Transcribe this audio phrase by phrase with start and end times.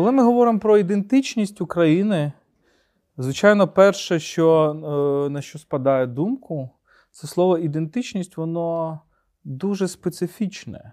[0.00, 2.32] Коли ми говоримо про ідентичність України,
[3.16, 4.70] звичайно, перше, що,
[5.26, 6.70] е, на що спадає думку,
[7.10, 9.00] це слово ідентичність, воно
[9.44, 10.92] дуже специфічне.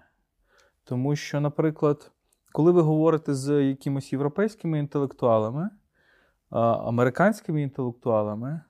[0.84, 2.10] Тому що, наприклад,
[2.52, 5.70] коли ви говорите з якимись європейськими інтелектуалами,
[6.50, 8.60] американськими інтелектуалами,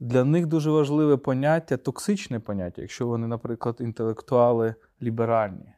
[0.00, 5.72] для них дуже важливе поняття, токсичне поняття, якщо вони, наприклад, інтелектуали ліберальні.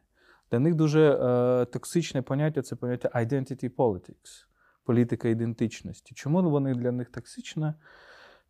[0.51, 4.47] Для них дуже е, токсичне поняття це поняття identity politics,
[4.85, 6.15] політика ідентичності.
[6.15, 7.75] Чому вони для них токсичне?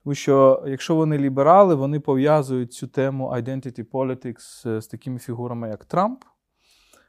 [0.04, 5.84] Тому що якщо вони ліберали, вони пов'язують цю тему identity politics з такими фігурами, як
[5.84, 6.24] Трамп,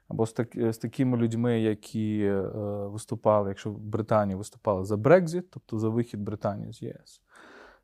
[0.08, 2.42] або з, так, з такими людьми, які е,
[2.88, 7.22] виступали, якщо в Британії виступали за Брекзит, тобто за вихід Британії з ЄС.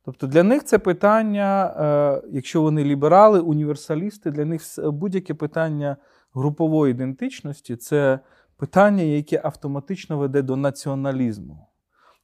[0.05, 5.97] Тобто для них це питання, е, якщо вони ліберали, універсалісти, для них будь-яке питання
[6.33, 8.19] групової ідентичності це
[8.57, 11.67] питання, яке автоматично веде до націоналізму,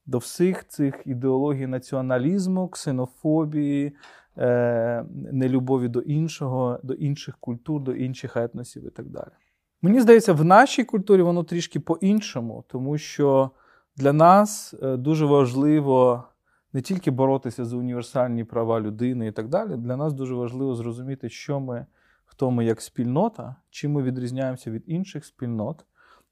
[0.06, 3.96] до всіх цих ідеологій націоналізму, ксенофобії,
[4.38, 9.32] е, нелюбові до іншого, до інших культур, до інших етносів і так далі.
[9.82, 13.52] Мені здається, в нашій культурі воно трішки по-іншому, тому що
[13.96, 16.24] для нас е, дуже важливо
[16.74, 19.78] не тільки боротися за універсальні права людини і так далі.
[19.78, 21.86] Для нас дуже важливо зрозуміти, що ми,
[22.34, 25.86] хто ми як спільнота, чим ми відрізняємося від інших спільнот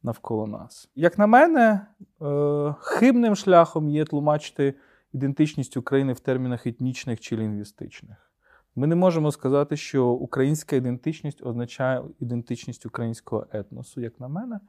[0.04, 0.90] навколо нас.
[0.96, 1.88] Як на мене,
[2.22, 4.74] е, хибним шляхом є тлумачити
[5.14, 8.32] ідентичність України в термінах етнічних чи лінгвістичних.
[8.76, 14.60] Ми не можемо сказати, що українська ідентичність означає ідентичність українського етносу, як на мене.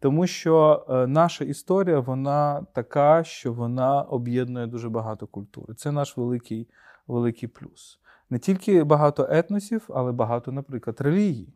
[0.00, 5.74] Тому що е, наша історія вона така, що вона об'єднує дуже багато культури.
[5.74, 6.68] Це наш великий
[7.06, 7.98] великий плюс.
[8.32, 11.54] Не тільки багато етносів, але багато, наприклад, релігій.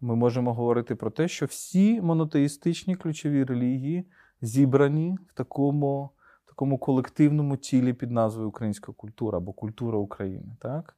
[0.00, 4.08] Ми можемо говорити про те, що всі монотеїстичні ключові релігії
[4.40, 6.10] зібрані в такому
[6.44, 10.56] в такому колективному тілі під назвою Українська культура або культура України.
[10.60, 10.96] Так?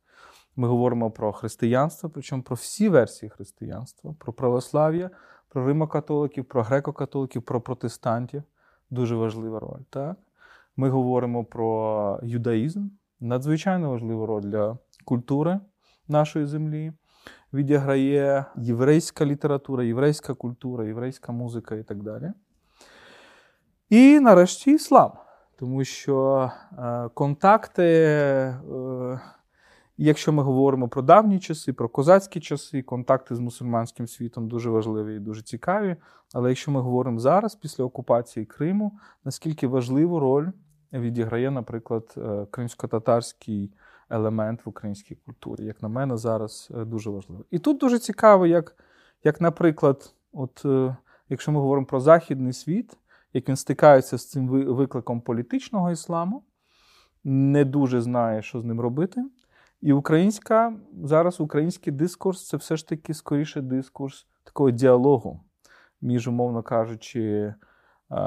[0.57, 5.11] Ми говоримо про християнство, причому про всі версії християнства, про православ'я
[5.49, 8.43] про римокатоликів, про греко-католиків, про протестантів.
[8.91, 9.83] Дуже важлива роль.
[9.91, 10.17] Так?
[10.77, 12.89] Ми говоримо про юдаїзм,
[13.21, 15.61] надзвичайно важливу роль для культури
[16.09, 16.93] нашої землі.
[17.53, 22.33] Відіграє єврейська література, єврейська культура, єврейська музика і так далі.
[23.89, 25.13] І нарешті іслам.
[25.59, 29.21] Тому що е, контакти е,
[29.97, 35.17] якщо ми говоримо про давні часи, про козацькі часи, контакти з мусульманським світом дуже важливі
[35.17, 35.97] і дуже цікаві.
[36.35, 40.49] Але якщо ми говоримо зараз, після окупації Криму, наскільки важливу роль
[40.93, 43.73] відіграє, наприклад, е, кримсько-татарський
[44.11, 47.45] елемент в українській культурі, як на мене, зараз е, дуже важливо.
[47.51, 48.77] І тут дуже цікаво, як,
[49.25, 50.97] як наприклад, от е,
[51.29, 52.97] якщо ми говоримо про західний світ,
[53.33, 56.43] як він стикається з цим викликом політичного ісламу,
[57.25, 59.25] не дуже знає, що з ним робити.
[59.81, 65.41] І українська зараз український дискурс це все ж таки скоріше дискурс такого діалогу
[66.01, 67.55] між, умовно кажучи,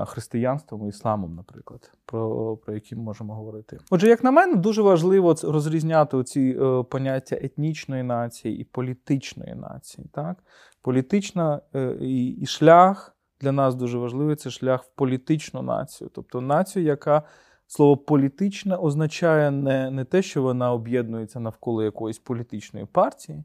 [0.08, 3.80] християнством і ісламом, наприклад, про про які ми можемо говорити.
[3.90, 10.08] Отже, як на мене, дуже важливо розрізняти ці е, поняття етнічної нації і політичної нації.
[10.14, 10.44] Так?
[10.82, 16.42] Політична е, і, і шлях для нас дуже важливий це шлях в політичну націю, тобто
[16.42, 17.24] націю, яка
[17.72, 23.44] Слово політичне означає не, не те, що вона об'єднується навколо якоїсь політичної партії,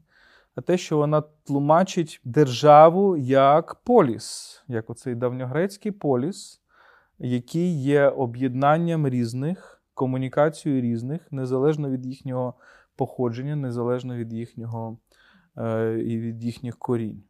[0.55, 6.61] а те, що вона тлумачить державу як поліс, як оцей давньогрецький поліс,
[7.19, 12.53] який є об'єднанням різних, комунікацією різних, незалежно від їхнього
[12.95, 14.97] походження, незалежно від їхнього
[15.57, 17.23] е, і від їхніх корінь.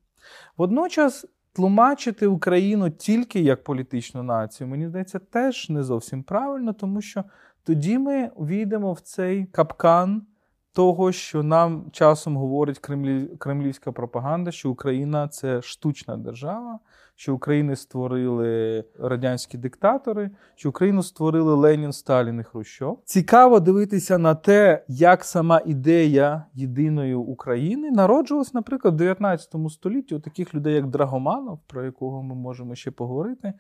[0.58, 7.24] Водночас тлумачити Україну тільки як політичну націю, мені здається, теж не зовсім правильно, тому що
[7.64, 10.28] тоді ми війдемо в цей капкан
[10.76, 13.26] того, що нам часом говорить кремлі...
[13.38, 16.80] кремлівська пропаганда, що Україна це штучна держава,
[17.16, 23.02] що Україну створили радянські диктатори, що Україну створили Ленін, Сталін і Хрущов.
[23.06, 30.20] Цікаво дивитися на те, як сама ідея єдиної України народжувалась, наприклад, в 19 столітті у
[30.20, 33.54] таких людей, як Драгоманов, про якого ми можемо ще поговорити,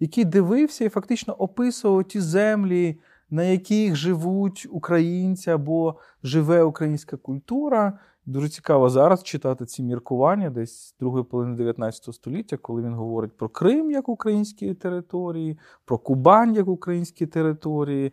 [0.00, 3.00] який дивився і фактично описував ті землі
[3.30, 7.98] на яких живуть українці або живе українська культура.
[8.26, 13.48] Дуже цікаво зараз читати ці міркування десь другої половини 19 століття, коли він говорить про
[13.48, 18.12] Крим як українські території, про Кубань як українські території,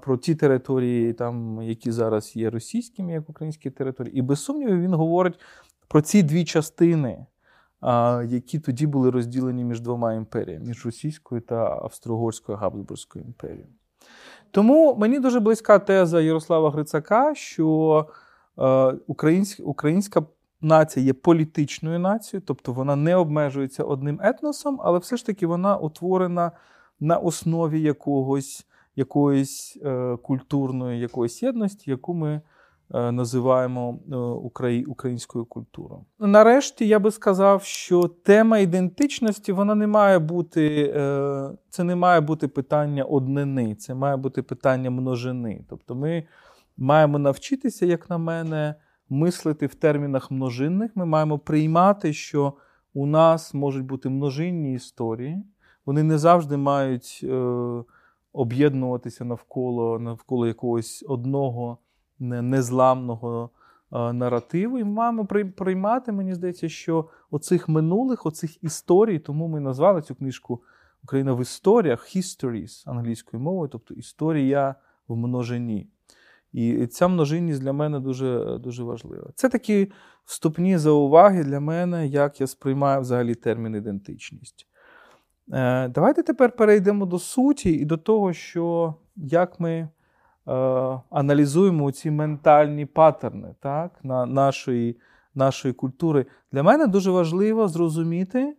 [0.00, 4.18] про ті території, там, які зараз є російськими як українські території.
[4.18, 5.40] І без сумніву він говорить
[5.88, 7.26] про ці дві частини
[8.28, 13.77] які тоді були розділені між двома імперіями між Російською та Австро-Угорською Габсбурзькою імперією.
[14.50, 18.06] Тому мені дуже близька теза Ярослава Грицака, що
[18.58, 20.22] е, українська, українська
[20.60, 25.76] нація є політичною нацією, тобто вона не обмежується одним етносом, але все ж таки вона
[25.76, 26.52] утворена
[27.00, 28.66] на основі якогось,
[28.96, 32.40] якоїсь е, культурної якоїсь єдності, яку ми
[32.90, 34.16] називаємо е,
[34.86, 36.04] українською культурою.
[36.18, 42.20] Нарешті я би сказав, що тема ідентичності вона не має бути, е, це не має
[42.20, 45.64] бути питання однини, це має бути питання множини.
[45.68, 46.24] Тобто ми
[46.76, 48.74] маємо навчитися, як на мене
[49.08, 50.90] мислити в термінах множинних.
[50.94, 52.52] Ми маємо приймати, що
[52.94, 55.42] у нас можуть бути множинні історії,
[55.86, 57.34] вони не завжди мають е,
[58.32, 61.78] об'єднуватися навколо навколо якогось одного
[62.20, 63.50] незламного
[63.92, 64.78] е, наративу.
[64.78, 65.26] І ми маємо
[65.56, 70.62] приймати, мені здається, що оцих минулих, оцих історій, тому ми назвали цю книжку
[71.04, 74.74] Україна в історіях, Histories англійською мовою, тобто історія
[75.08, 75.88] в множині.
[76.52, 79.30] І ця множинність для мене дуже дуже важлива.
[79.34, 79.92] Це такі
[80.24, 84.66] вступні зауваги для мене, як я сприймаю взагалі термін ідентичність.
[85.52, 89.88] Е, давайте тепер перейдемо до суті і до того, що як ми
[91.10, 94.98] аналізуємо ці ментальні паттерни так, на нашої,
[95.34, 96.26] нашої культури.
[96.52, 98.56] Для мене дуже важливо зрозуміти,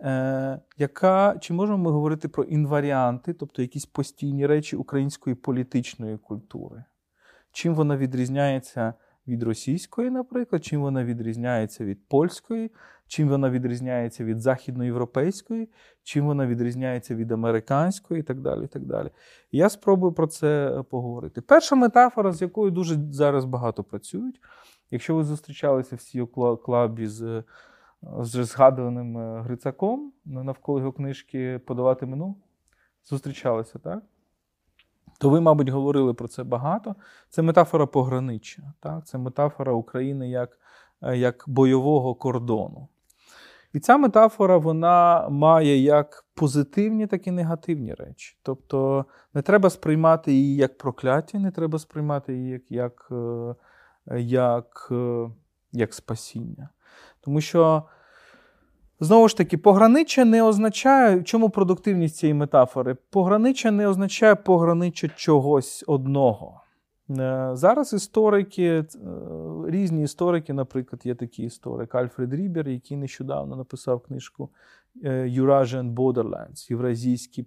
[0.00, 6.84] е, яка, чи можемо ми говорити про інваріанти, тобто якісь постійні речі української політичної культури.
[7.52, 8.94] Чим вона відрізняється
[9.28, 12.70] від російської, наприклад, чим вона відрізняється від польської,
[13.06, 15.68] чим вона відрізняється від західноєвропейської,
[16.02, 18.64] чим вона відрізняється від американської і так далі.
[18.64, 19.10] І так далі.
[19.52, 21.40] Я спробую про це поговорити.
[21.40, 24.40] Перша метафора, з якою дуже зараз багато працюють.
[24.90, 27.42] Якщо ви зустрічалися всі у клабі з
[28.20, 32.36] з згадуваним е, Грицаком навколо його книжки Подавати мину,
[33.04, 34.02] зустрічалися, так?
[35.18, 36.94] То ви, мабуть, говорили про це багато.
[37.30, 38.62] Це метафора пограниччя.
[38.80, 39.06] Так?
[39.06, 40.58] Це метафора України як
[41.02, 42.88] е, як бойового кордону.
[43.72, 48.38] І ця метафора вона має як позитивні, так і негативні речі.
[48.42, 49.04] Тобто
[49.34, 53.08] не треба сприймати її як прокляття, не треба сприймати її як, як,
[54.10, 55.30] е, як, е,
[55.72, 56.68] як спасіння.
[57.20, 57.82] Тому що
[59.00, 62.96] Знову ж таки, пограниччя не означає, чому продуктивність цієї метафори?
[63.10, 66.60] Пограниччя не означає пограниччя чогось одного.
[67.10, 68.84] Е, зараз історики, е,
[69.66, 74.50] різні історики, наприклад, є такий історик Альфред Рібер, який нещодавно написав книжку
[75.04, 77.46] е, Eurasian Borderlands, Євразійські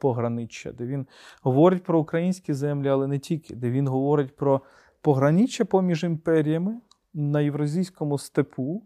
[0.00, 1.06] пограниччя, де він
[1.42, 4.60] говорить про українські землі, але не тільки, де він говорить про
[5.00, 6.80] пограниччя поміж імперіями
[7.14, 8.82] на євразійському степу.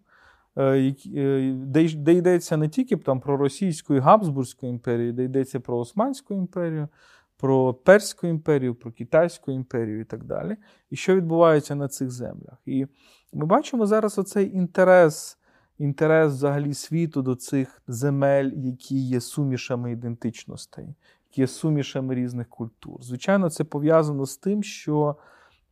[0.56, 5.60] Е, е, де де йдеться не тільки там, про Російську і Габсбурзьку імперію, де йдеться
[5.60, 6.88] про Османську імперію,
[7.36, 10.56] про Перську імперію, про Китайську імперію і так далі.
[10.90, 12.58] І що відбувається на цих землях.
[12.66, 12.86] І
[13.32, 15.38] ми бачимо зараз оцей інтерес,
[15.78, 20.86] інтерес взагалі світу до цих земель, які є сумішами ідентичностей,
[21.30, 23.02] які є сумішами різних культур.
[23.02, 25.16] Звичайно, це пов'язано з тим, що,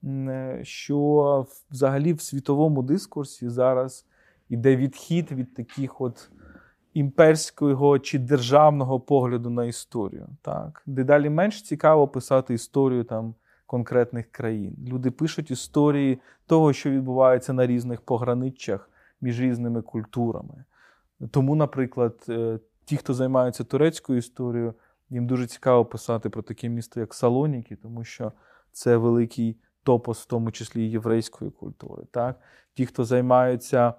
[0.05, 4.07] е, що взагалі в світовому дискурсі зараз
[4.53, 6.31] іде відхід від таких от
[6.95, 10.29] імперського чи державного погляду на історію.
[10.43, 10.83] Так?
[10.87, 13.35] Дедалі менш цікаво писати історію там
[13.67, 14.77] конкретних країн.
[14.89, 18.91] Люди пишуть історії того, що відбувається на різних пограниччях
[19.21, 20.65] між різними культурами.
[21.31, 24.75] Тому, наприклад, е, ті, хто займаються турецькою історією,
[25.11, 28.33] їм дуже цікаво писати про таке місто, як Салоніки, тому що
[28.73, 32.03] це великий топос, в тому числі єврейської культури.
[32.11, 32.41] Так?
[32.75, 33.95] Ті, хто займаються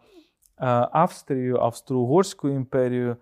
[0.64, 3.18] Е, Австрією, Австро-Угорською імперією.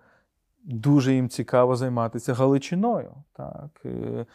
[0.64, 4.26] Дуже їм цікаво займатися Галичиною, так, е,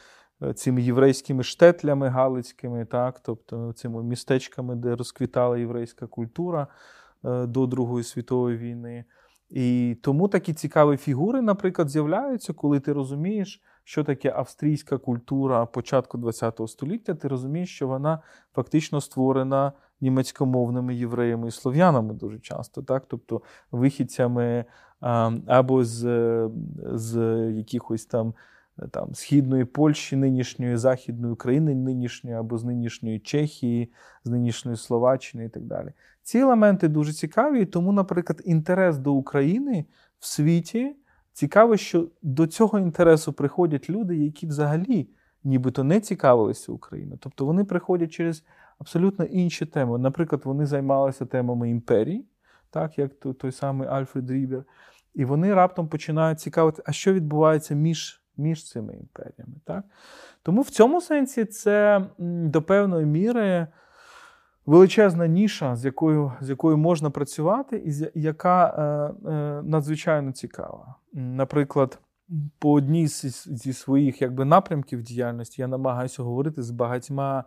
[0.56, 6.68] цими єврейськими штетлями Галицькими, так, тобто цими містечками, де розквітала єврейська культура
[7.26, 9.06] е, до Другої світової війни.
[9.50, 16.32] І тому такі цікаві фігури, наприклад, з'являються, коли ти розумієш, що таке австрійська культура початку
[16.32, 18.20] ХХ століття, ти розумієш, що вона
[18.56, 23.04] фактично створена німецькомовними євреями і слов'янами дуже часто, так?
[23.08, 24.66] тобто вихідцями
[25.48, 26.50] або з
[26.94, 27.18] з
[27.52, 28.34] якихось там
[28.92, 33.92] там Східної Польщі, нинішньої Західної України, нинішньої або з нинішньої Чехії,
[34.24, 35.92] з нинішньої Словаччини і так далі.
[36.24, 39.86] Ці елементи дуже цікаві, тому, наприклад, інтерес до України
[40.20, 40.96] в світі
[41.34, 45.10] цікаво, що до цього інтересу приходять люди, які взагалі
[45.44, 47.20] нібито не цікавилися Україною.
[47.22, 48.44] Тобто вони приходять через
[48.80, 49.98] абсолютно інші теми.
[49.98, 52.26] Наприклад, вони займалися темами імперії,
[52.70, 54.64] так як той самий Альфред Рібер.
[55.14, 59.56] І вони раптом починають цікавити, а що відбувається між між цими імперіями.
[59.66, 59.84] Так?
[60.44, 63.68] Тому в цьому сенсі це до певної міри
[64.66, 70.96] величезна ніша, з якою з якою можна працювати, і яка е, е, надзвичайно цікава.
[71.14, 72.00] Наприклад,
[72.60, 77.44] по одній зі своїх якби, напрямків діяльності я намагаюся говорити з багатьма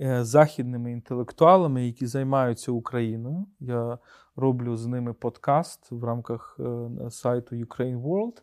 [0.00, 3.46] західними інтелектуалами, які займаються Україною.
[3.60, 3.98] Я
[4.36, 8.42] роблю з ними подкаст в рамках е, сайту Ukraine World.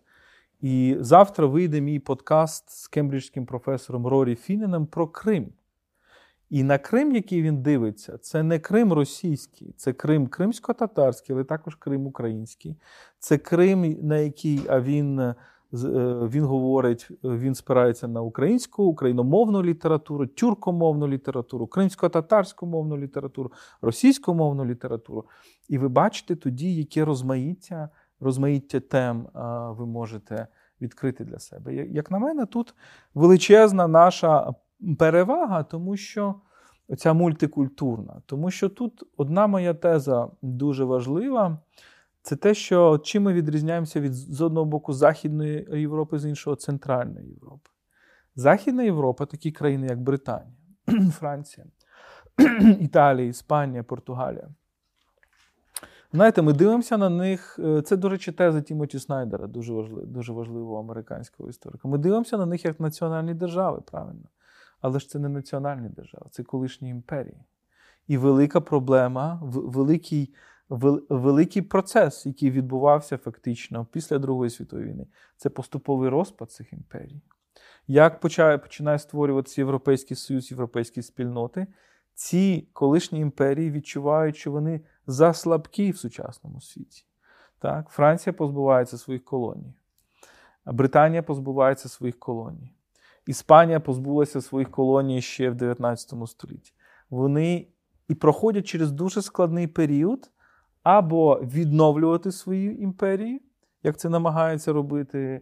[0.61, 5.53] І завтра вийде мій подкаст з кембриджським професором Рорі Фіненом про Крим.
[6.49, 11.75] І на Крим, який він дивиться, це не Крим російський, це Крим кримсько-татарський, але також
[11.75, 12.77] Крим український.
[13.19, 15.35] Це Крим, на який а він е,
[15.73, 23.51] він говорить, він спирається на українську, україномовну літературу, тюркомовну літературу, кримсько-татарську мовну літературу,
[23.81, 25.25] російськомовну літературу.
[25.69, 27.89] І ви бачите тоді, яке розмаїття
[28.23, 29.27] розмаїття тем
[29.77, 30.47] ви можете
[30.81, 31.75] відкрити для себе.
[31.75, 32.75] Як на мене, тут
[33.13, 34.53] величезна наша
[34.99, 36.35] перевага, тому що
[36.97, 38.21] ця мультикультурна.
[38.25, 41.57] Тому що тут одна моя теза дуже важлива.
[42.23, 47.29] Це те, що чим ми відрізняємося від з одного боку Західної Європи, з іншого Центральної
[47.29, 47.69] Європи.
[48.35, 50.57] Західна Європа, такі країни, як Британія,
[51.11, 51.65] Франція,
[52.79, 54.49] Італія, Іспанія, Португалія.
[56.13, 57.59] Знаєте, ми дивимося на них.
[57.59, 61.87] Е, це, до речі, теза Тімоті Снайдера, дуже важливо, дуже важливого американського історика.
[61.87, 64.29] Ми дивимося на них як національні держави, правильно.
[64.81, 67.43] Але ж це не національні держави, це колишні імперії.
[68.07, 70.33] І велика проблема, великий
[71.09, 77.21] великий процес, який відбувався фактично після Другої світової війни, це поступовий розпад цих імперій.
[77.87, 81.67] Як починає, починає створюватися Європейський Союз, європейські спільноти,
[82.13, 87.05] ці колишні імперії відчувають, що вони заслабкі в сучасному світі.
[87.59, 87.89] Так?
[87.89, 89.73] Франція позбувається своїх колоній,
[90.65, 92.73] Британія позбувається своїх колоній.
[93.27, 96.73] Іспанія позбулася своїх колоній ще в 19 столітті.
[97.09, 97.67] Вони
[98.07, 100.29] і проходять через дуже складний період
[100.83, 103.41] або відновлювати свої імперії,
[103.83, 105.41] як це намагається робити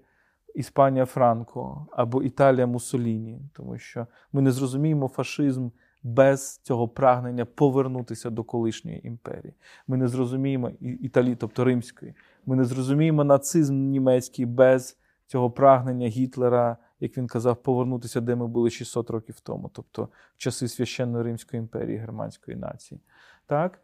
[0.55, 5.69] Іспанія Франко або Італія Муссоліні, тому що ми не зрозуміємо фашизм
[6.03, 9.53] без цього прагнення повернутися до колишньої імперії.
[9.88, 12.13] Ми не зрозуміємо Італії, тобто Римської.
[12.45, 18.48] Ми не зрозуміємо нацизм німецький без цього прагнення Гітлера, як він казав, повернутися, де ми
[18.48, 20.03] були 600 років тому, тобто
[20.36, 23.01] в часи священної Римської імперії, германської нації.
[23.45, 23.79] Так?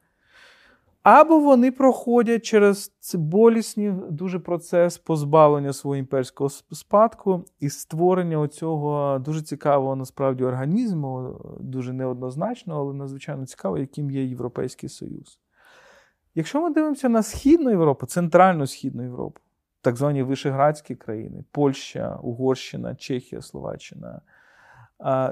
[1.10, 9.42] Або вони проходять через болісний дуже процес позбавлення свого імперського спадку і створення оцього дуже
[9.42, 15.40] цікавого насправді організму, дуже неоднозначного, але надзвичайно цікавого, яким є Європейський Союз.
[16.36, 19.40] Якщо ми дивимося на Східну Європу, центральну Східну Європу,
[19.82, 24.22] так звані Вишеградські країни, Польща, Угорщина, Чехія, Словаччина.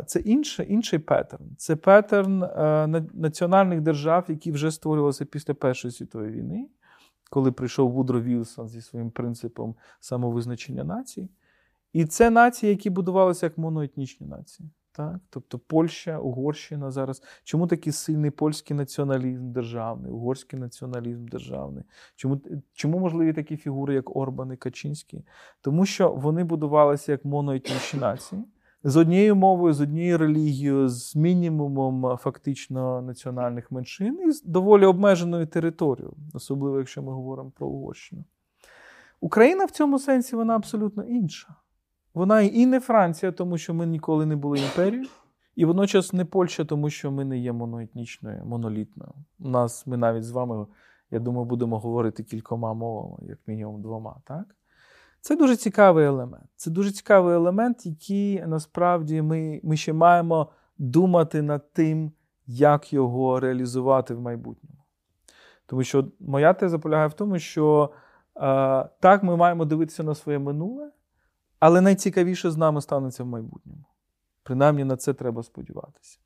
[0.06, 1.56] Це інший, інший паттерн.
[1.58, 6.70] Це паттерн е, національних держав, які вже створювалися після Першої світової війни,
[7.30, 11.30] коли прийшов Вудро Вілсон зі своїм принципом самовизначення націй.
[11.94, 14.70] І це нації, які будувалися як моноетнічні нації.
[14.92, 15.20] Так?
[15.30, 17.24] Тобто Польща, Угорщина зараз.
[17.44, 21.84] Чому такий сильний польський націоналізм державний, угорський націоналізм державний?
[22.16, 22.42] Чому
[22.74, 25.26] чому можливі такі фігури, як Орбан і Качинський?
[25.62, 28.46] Тому що вони будувалися як моноетнічні нації
[28.88, 35.48] з однією мовою, з однією релігією, з мінімумом фактично національних меншин і з доволі обмеженою
[35.48, 38.24] територією, особливо якщо ми говоримо про Угорщину.
[39.22, 41.56] Україна в цьому сенсі вона абсолютно інша.
[42.14, 45.08] Вона і не Франція, тому що ми ніколи не були імперією,
[45.56, 49.12] і водночас не Польща, тому що ми не є моноетнічною, монолітною.
[49.40, 50.66] У нас ми навіть з вами,
[51.12, 54.22] я думаю, будемо говорити кількома мовами, як мінімум двома.
[54.26, 54.56] так?
[55.26, 56.46] Це дуже цікавий елемент.
[56.56, 62.12] Це дуже цікавий елемент, який насправді ми ми ще маємо думати над тим,
[62.48, 64.84] як його реалізувати в майбутньому.
[65.66, 67.92] Тому що моя теза полягає в тому, що
[68.36, 68.40] е,
[69.00, 70.92] так, ми маємо дивитися на своє минуле,
[71.60, 73.86] але найцікавіше з нами станеться в майбутньому.
[74.44, 76.20] Принаймні на це треба сподіватися.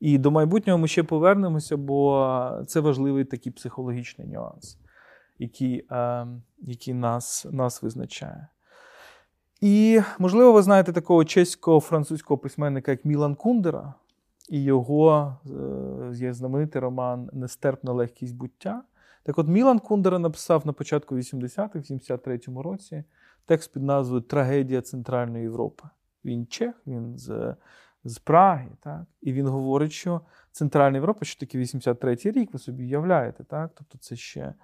[0.00, 4.78] І до майбутнього ми ще повернемося, бо це важливий такий психологічний нюанс
[5.40, 6.26] який е,
[6.58, 8.48] який нас, нас визначає.
[9.60, 13.94] І, можливо, ви знаєте такого чеського французького письменника, як Мілан Кундера,
[14.48, 18.82] і його е, є знаменитий роман Нестерпна легкість буття.
[19.22, 23.04] Так от Мілан Кундера написав на початку 80-х, в 73-му році
[23.46, 25.84] текст під назвою Трагедія Центральної Європи.
[26.24, 27.54] Він чех, він з
[28.04, 28.68] з Праги.
[28.80, 29.02] Так?
[29.20, 30.20] І він говорить, що
[30.52, 33.70] Центральна Європа, що таке 83-й рік, ви собі уявляєте, так?
[33.74, 34.54] тобто це ще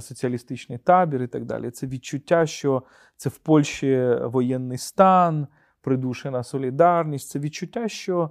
[0.00, 1.70] соціалістичний табір і так далі.
[1.70, 2.82] Це відчуття, що
[3.16, 5.46] це в Польщі воєнний стан,
[5.80, 8.30] придушена солідарність, це відчуття, що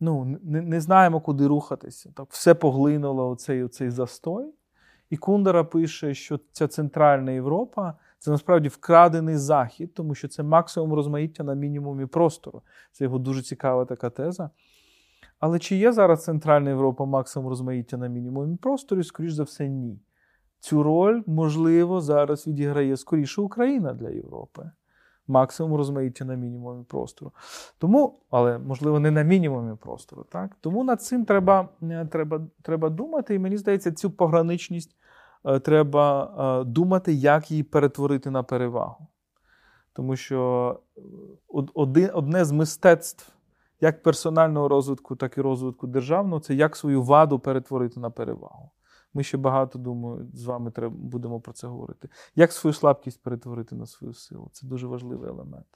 [0.00, 2.12] ну, не не знаємо, куди рухатися.
[2.16, 4.54] Так, Все поглинуло оцей, оцей застой.
[5.10, 10.92] І Кундера пише, що ця Центральна Європа це насправді вкрадений захід, тому що це максимум
[10.92, 12.62] розмаїття на мінімумі простору.
[12.92, 14.50] Це його дуже цікава така теза.
[15.38, 19.04] Але чи є зараз Центральна Європа максимум розмаїття на мінімумі простору?
[19.04, 20.00] Скоріш за все, ні.
[20.60, 24.70] Цю роль, можливо, зараз відіграє скоріше Україна для Європи
[25.28, 27.32] максимум розмаїття на мінімумі простору.
[27.78, 30.24] Тому, але можливо, не на мінімумі простору.
[30.28, 30.56] Так?
[30.60, 34.96] Тому над цим треба, е, треба, треба думати, і мені здається, цю пограничність
[35.44, 39.06] е, треба е, думати, як її перетворити на перевагу.
[39.92, 40.80] Тому що
[41.74, 43.32] один, одне з мистецтв
[43.80, 48.70] як персонального розвитку, так і розвитку державного це як свою ваду перетворити на перевагу.
[49.16, 52.08] Ми ще багато думаю, з вами треба, будемо про це говорити.
[52.34, 54.48] Як свою слабкість перетворити на свою силу?
[54.52, 55.66] Це дуже важливий елемент.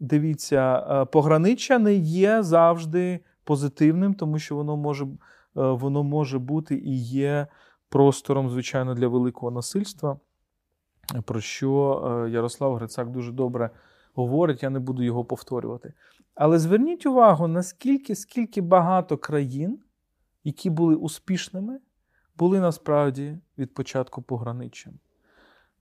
[0.00, 5.08] Дивіться, е, пограниччя не є завжди позитивним, тому що воно може, е,
[5.54, 7.46] воно може бути і є
[7.88, 10.18] простором, звичайно, для великого насильства,
[11.24, 13.70] про що е, Ярослав Грицак дуже добре
[14.14, 15.92] говорить, я не буду його повторювати.
[16.34, 19.78] Але зверніть увагу, наскільки скільки багато країн,
[20.44, 21.78] які були успішними
[22.38, 24.92] були насправді від початку пограниччям.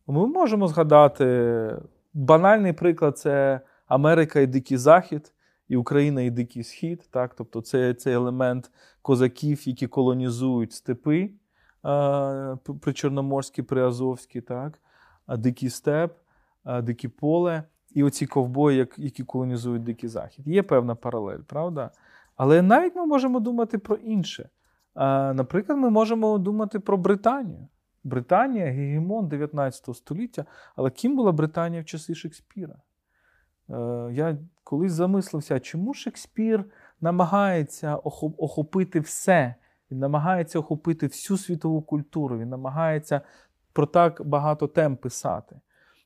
[0.07, 1.75] Ми можемо згадати
[2.13, 5.33] банальний приклад це Америка і Дикий Захід,
[5.67, 7.07] і Україна і Дикий Схід.
[7.11, 7.35] Так?
[7.35, 11.31] Тобто це цей елемент козаків, які колонізують степи
[12.81, 14.79] причорноморські, приазовські, так?
[15.27, 16.17] Дикий степ,
[16.81, 20.47] дике поле, і оці ковбої, які колонізують Дикий Захід.
[20.47, 21.91] Є певна паралель, правда?
[22.35, 24.49] Але навіть ми можемо думати про інше.
[24.95, 27.67] Наприклад, ми можемо думати про Британію.
[28.03, 30.45] Британія гегемон 19 століття.
[30.75, 32.75] Але ким була Британія в часи Шекспіра?
[33.69, 36.65] Е, я колись замислився, чому Шекспір
[37.01, 37.95] намагається
[38.37, 39.55] охопити все,
[39.91, 43.21] він намагається охопити всю світову культуру, він намагається
[43.73, 45.59] про так багато тем писати.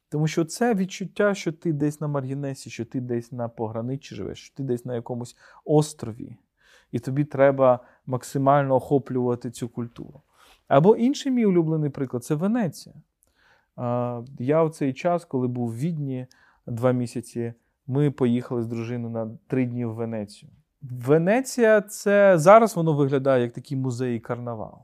[0.10, 4.40] Тому що це відчуття, що ти десь на Маргінесі, що ти десь на пограничі живеш,
[4.40, 6.38] що ти десь на якомусь острові
[6.92, 10.22] і тобі треба максимально охоплювати цю культуру.
[10.68, 12.96] Або інший мій улюблений приклад це Венеція.
[14.40, 16.28] Я в цей час, коли був в Відні
[16.68, 17.54] два місяці,
[17.88, 20.52] ми поїхали з дружиною на три дні в Венецію.
[20.82, 24.78] Венеція це зараз воно виглядає як такий музей карнавал.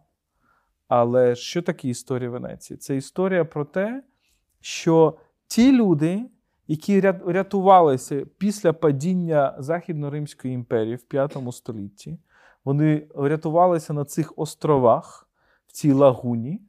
[0.88, 2.78] Але що таке історія Венеції?
[2.78, 4.04] Це історія про те,
[4.62, 6.26] що ті люди,
[6.68, 12.18] які рятувалися після падіння Західно-Римської імперії в V столітті.
[12.66, 15.28] Вони рятувалися на цих островах,
[15.68, 16.62] в цій лагуні,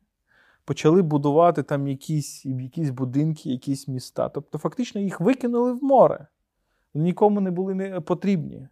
[0.64, 4.28] почали будувати там якісь якісь будинки, якісь міста.
[4.28, 6.26] Тобто, фактично, їх викинули в море.
[6.94, 8.68] Вони нікому не були не потрібні.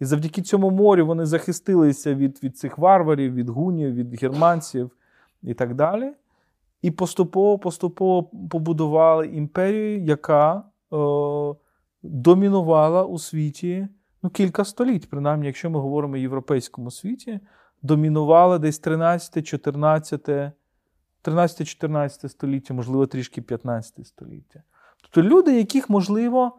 [0.00, 4.90] І завдяки цьому морю вони захистилися від від цих варварів, від гунів, від германців
[5.42, 6.12] і так далі.
[6.82, 11.56] І поступово-поступово побудували імперію, яка о,
[12.02, 13.88] домінувала у світі
[14.22, 17.40] ну, кілька століть, принаймні, якщо ми говоримо в європейському світі,
[17.82, 20.28] домінувала десь 13, 14,
[21.24, 24.62] 13-14 століття, можливо, трішки 15 століття.
[25.02, 26.58] Тобто люди, яких, можливо,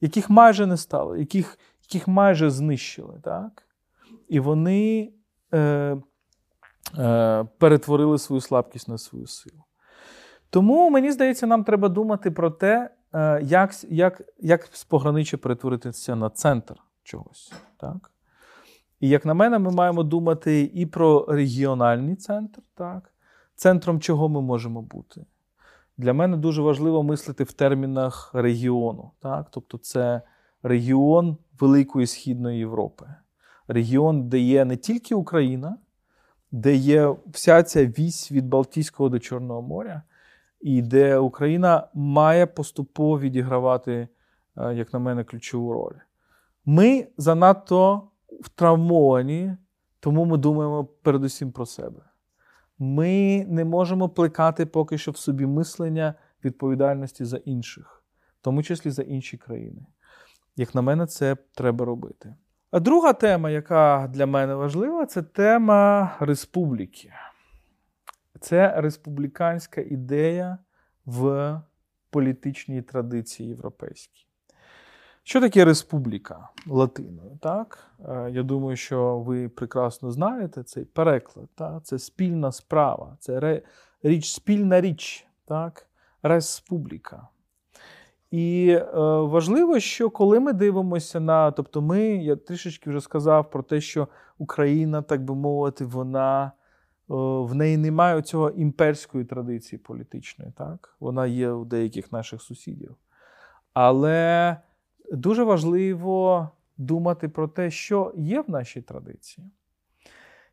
[0.00, 3.20] яких майже не стало, яких яких майже знищили.
[3.22, 3.62] так?
[4.28, 5.12] І вони.
[5.54, 5.96] Е, Е,
[7.58, 9.64] перетворили свою слабкість на свою силу.
[10.50, 16.16] Тому, мені здається, нам треба думати про те, е, як як, як з пограниччя перетворитися
[16.16, 17.52] на центр чогось.
[17.76, 18.10] Так?
[19.00, 23.12] І, як на мене, ми маємо думати і про регіональний центр, так?
[23.54, 25.26] центром чого ми можемо бути.
[25.98, 29.10] Для мене дуже важливо мислити в термінах регіону.
[29.20, 29.46] Так?
[29.50, 30.22] Тобто, це
[30.62, 33.06] регіон Великої Східної Європи.
[33.68, 35.78] Регіон, де є не тільки Україна,
[36.52, 40.02] де є вся ця вісь від Балтійського до Чорного моря,
[40.60, 44.08] і де Україна має поступово відігравати,
[44.56, 45.96] е, як на мене, ключову роль.
[46.64, 48.08] Ми занадто
[48.40, 49.56] втравмовані,
[50.00, 52.02] тому ми думаємо передусім про себе.
[52.78, 58.04] Ми не можемо плекати поки що в собі мислення відповідальності за інших,
[58.40, 59.86] в тому числі за інші країни.
[60.56, 62.34] Як на мене, це треба робити.
[62.72, 67.12] Друга тема, яка для мене важлива, це тема республіки.
[68.40, 70.58] Це республіканська ідея
[71.06, 71.60] в
[72.10, 74.26] політичній традиції європейській.
[75.22, 77.38] Що таке республіка латиною?
[77.40, 77.86] Так?
[78.08, 81.48] Е, я думаю, що ви прекрасно знаєте цей переклад.
[81.54, 81.84] Так?
[81.84, 83.62] Це спільна справа, це
[84.02, 85.86] річ, спільна річ, так?
[86.22, 87.28] республіка.
[88.30, 93.62] І е, важливо, що коли ми дивимося на, тобто ми, я трішечки вже сказав про
[93.62, 94.08] те, що
[94.38, 96.52] Україна, так би мовити, вона е,
[97.44, 100.96] в неї немає цього імперської традиції політичної, так?
[101.00, 102.96] Вона є у деяких наших сусідів.
[103.72, 104.56] Але
[105.12, 109.50] дуже важливо думати про те, що є в нашій традиції.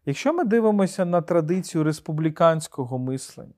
[0.05, 3.53] Якщо ми дивимося на традицію республіканського мислення,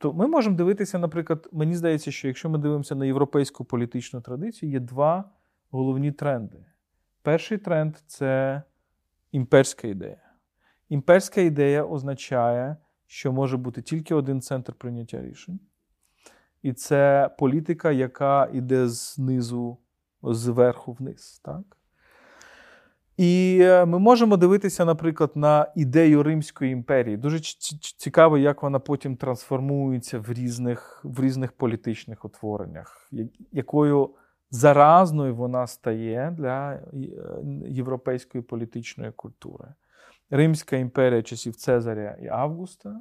[0.00, 4.72] тобто ми можемо дивитися, наприклад, мені здається, що якщо ми дивимося на європейську політичну традицію,
[4.72, 5.30] є два
[5.70, 6.64] головні тренди.
[7.22, 8.62] Перший тренд це
[9.32, 10.32] імперська ідея.
[10.88, 15.60] Імперська ідея означає, що може бути тільки один центр прийняття рішень.
[16.62, 19.78] І це політика, яка йде знизу,
[20.22, 21.40] зверху вниз.
[21.44, 21.76] Так?
[23.20, 27.16] І е, ми можемо дивитися, наприклад, на ідею Римської імперії.
[27.16, 27.40] Дуже
[27.96, 33.10] цікаво, як вона потім трансформується в різних в різних політичних утвореннях,
[33.52, 34.10] якою
[34.50, 36.80] заразною вона стає для е,
[37.68, 39.68] європейської політичної культури.
[40.30, 43.00] Римська імперія часів Цезаря і Августа.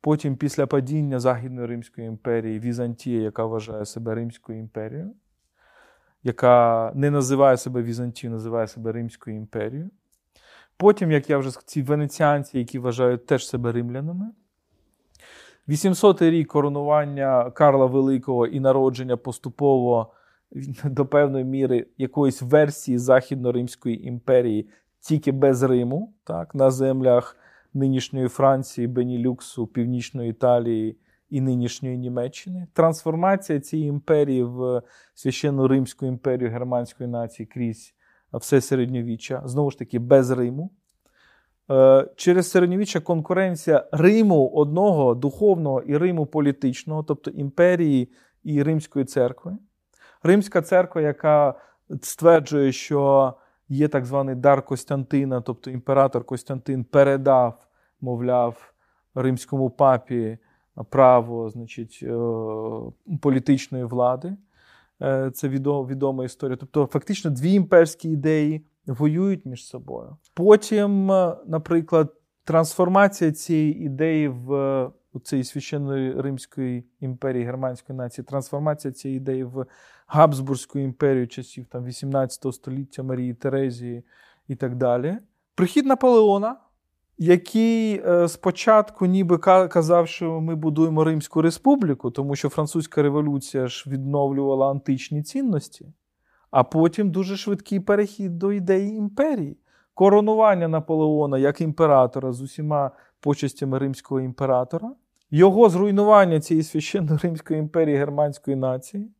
[0.00, 5.14] Потім, після падіння Західної Римської імперії, Візантія, яка вважає себе Римською імперією,
[6.26, 9.90] яка не називає себе Візантією, називає себе Римською імперією.
[10.76, 14.30] Потім, як я вже сказав, ці венеціанці, які вважають теж себе римлянами.
[15.68, 20.12] 800-й рік коронування Карла Великого і народження поступово
[20.84, 24.68] до певної міри якоїсь версії Західно-Римської імперії,
[25.00, 27.36] тільки без Риму, так, на землях
[27.74, 30.96] нинішньої Франції, Бенілюксу, Північної Італії
[31.30, 32.66] і нинішньої Німеччини.
[32.72, 34.82] Трансформація цієї імперії в
[35.14, 37.94] священну Римську імперію германської нації крізь
[38.32, 40.70] все середньовіччя, знову ж таки, без Риму.
[41.70, 48.12] Е, через середньовіччя конкуренція Риму одного духовного і Риму політичного, тобто імперії
[48.44, 49.56] і Римської церкви.
[50.22, 51.54] Римська церква, яка
[52.02, 53.34] стверджує, що
[53.68, 57.66] є так званий дар Костянтина, тобто імператор Костянтин передав,
[58.00, 58.72] мовляв,
[59.14, 60.38] римському папі
[60.84, 62.16] право значить, е,
[63.20, 64.36] політичної влади.
[65.02, 66.56] Е, це відома історія.
[66.56, 70.16] Тобто, фактично, дві імперські ідеї воюють між собою.
[70.34, 74.90] Потім, е, наприклад, трансформація цієї ідеї в
[75.22, 79.66] цієї священної Римської імперії германської нації, трансформація цієї ідеї в
[80.06, 84.02] Габсбурзьку імперію часів там, 18 століття Марії Терезії
[84.48, 85.18] і так далі.
[85.54, 86.56] Прихід Наполеона
[87.18, 93.90] який е, спочатку ніби казав, що ми будуємо Римську республіку, тому що Французька революція ж
[93.90, 95.86] відновлювала античні цінності,
[96.50, 99.56] а потім дуже швидкий перехід до ідеї імперії.
[99.94, 104.92] Коронування Наполеона як імператора з усіма почестями римського імператора,
[105.30, 109.10] його зруйнування цієї священної Римської імперії германської нації,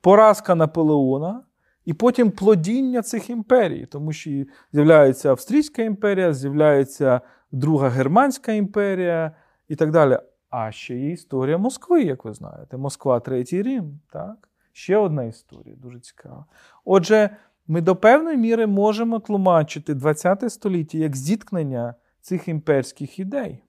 [0.00, 1.42] поразка Наполеона.
[1.86, 4.30] І потім плодіння цих імперій, тому що
[4.72, 7.20] з'являється Австрійська імперія, з'являється
[7.52, 9.32] Друга Германська імперія
[9.68, 10.18] і так далі.
[10.50, 12.76] А ще є історія Москви, як ви знаєте.
[12.76, 14.00] Москва, Третій Рим.
[14.12, 14.48] так?
[14.72, 16.46] Ще одна історія, дуже цікава.
[16.84, 23.62] Отже, ми до певної міри можемо тлумачити ХХ століття як зіткнення цих імперських ідей.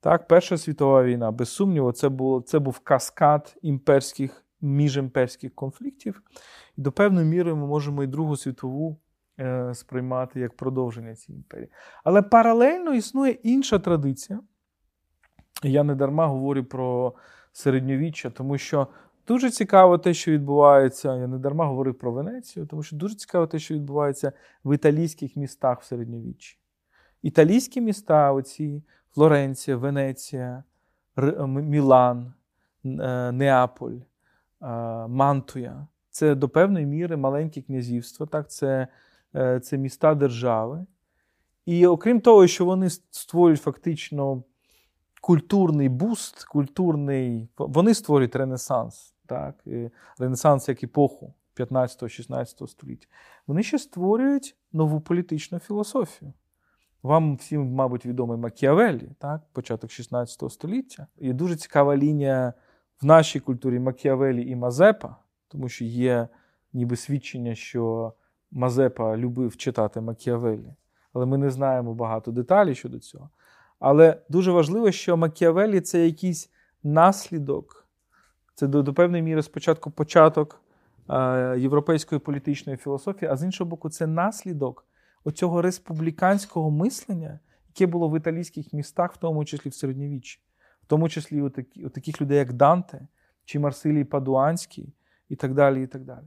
[0.00, 6.22] Так, Перша світова війна, без сумніву, це було, це був каскад імперських, міжімперських конфліктів.
[6.76, 8.96] І до певної міри ми можемо і Другу світову
[9.40, 11.70] Е, сприймати як продовження цієї імперії.
[12.04, 14.40] Але паралельно існує інша традиція.
[15.62, 17.14] Я не дарма говорю про
[17.52, 18.88] середньовіччя, тому що
[19.28, 21.16] дуже цікаво те, що відбувається.
[21.16, 24.32] Я не дарма говорив про Венецію, тому що дуже цікаво те, що відбувається
[24.64, 26.58] в італійських містах в середньовіччі.
[27.22, 30.64] Італійські міста, оці Флоренція, Венеція,
[31.46, 32.32] Мілан,
[32.84, 33.96] е, Неаполь,
[35.08, 35.86] Мантуя.
[36.10, 38.26] Це до певної міри маленькі князівства.
[38.26, 38.88] Так, Це
[39.36, 40.86] Е, це міста держави.
[41.66, 44.42] І окрім того, що вони створюють фактично
[45.20, 49.64] культурний буст, культурний, вони створюють Ренесанс, так?
[50.18, 53.06] Ренесанс як епоху 15-16 століття.
[53.46, 56.32] Вони ще створюють нову політичну філософію.
[57.02, 59.40] Вам всім, мабуть, відомий Макіавеллі, так?
[59.52, 61.06] початок 16 століття.
[61.18, 62.52] Є дуже цікава лінія
[63.02, 65.16] в нашій культурі Макіавеллі і Мазепа,
[65.48, 66.28] тому що є
[66.72, 68.12] ніби свідчення, що
[68.50, 70.74] Мазепа любив читати Макіавеллі,
[71.12, 73.30] але ми не знаємо багато деталей щодо цього.
[73.78, 76.50] Але дуже важливо, що Макіавеллі це якийсь
[76.82, 77.88] наслідок,
[78.54, 80.62] це до, до певної міри спочатку початок
[81.10, 84.86] е, європейської політичної філософії, а з іншого боку, це наслідок
[85.24, 90.40] оцього республіканського мислення, яке було в італійських містах, в тому числі в середньовіччі,
[90.86, 93.08] в тому числі у, такі, у таких людей, як Данте
[93.44, 94.94] чи Марсилій Падуанський,
[95.28, 95.82] і так далі.
[95.82, 96.24] І так далі.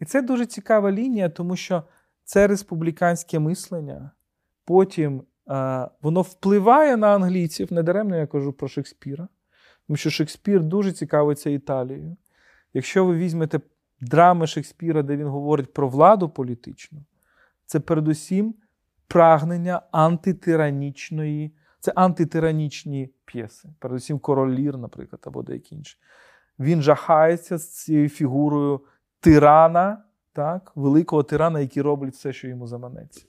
[0.00, 1.82] І це дуже цікава лінія, тому що
[2.24, 4.10] це республіканське мислення,
[4.64, 9.28] потім е, воно впливає на англійців, недаремно я кажу про Шекспіра,
[9.86, 12.16] тому що Шекспір дуже цікавиться Італією.
[12.74, 13.60] Якщо ви візьмете
[14.00, 17.04] драми Шекспіра, де він говорить про владу політичну,
[17.66, 18.54] це передусім
[19.06, 25.98] прагнення антитиранічної, це антитиранічні п'єси, передусім Король Лір, наприклад, або деякі інші.
[26.58, 28.80] Він жахається з цією фігурою
[29.20, 33.24] тирана, так, великого тирана, який робить все, що йому заманеться.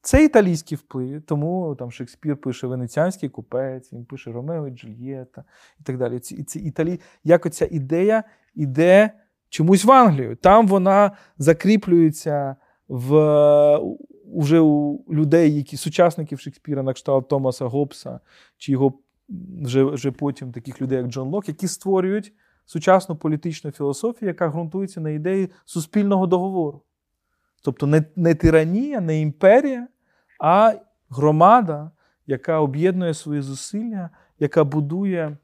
[0.00, 5.44] Це італійські впливи, тому там Шекспір пише Венеціанський купець, він пише Ромео і Джульєта
[5.80, 6.18] і так далі.
[6.18, 7.00] Ці, ці італі...
[7.24, 9.10] Як оця ідея іде
[9.48, 10.36] чомусь в Англію.
[10.36, 12.56] Там вона закріплюється
[12.88, 13.14] в
[14.32, 18.20] уже у людей, які сучасників Шекспіра, на кшталт Томаса Гоббса,
[18.56, 18.92] чи його
[19.62, 22.32] вже, вже потім таких людей, як Джон Лок, які створюють
[22.64, 26.82] сучасну політичну філософію, яка ґрунтується на ідеї суспільного договору.
[27.62, 29.88] Тобто не, не тиранія, не імперія,
[30.40, 30.74] а
[31.10, 31.90] громада,
[32.26, 35.36] яка об'єднує свої зусилля, яка будує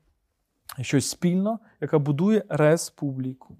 [0.81, 3.57] щось спільно, яка будує республіку.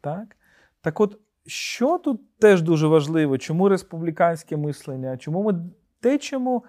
[0.00, 0.36] Так?
[0.80, 5.16] Так от, що тут теж дуже важливо, чому республіканське мислення?
[5.16, 5.64] Чому ми
[6.00, 6.62] течемо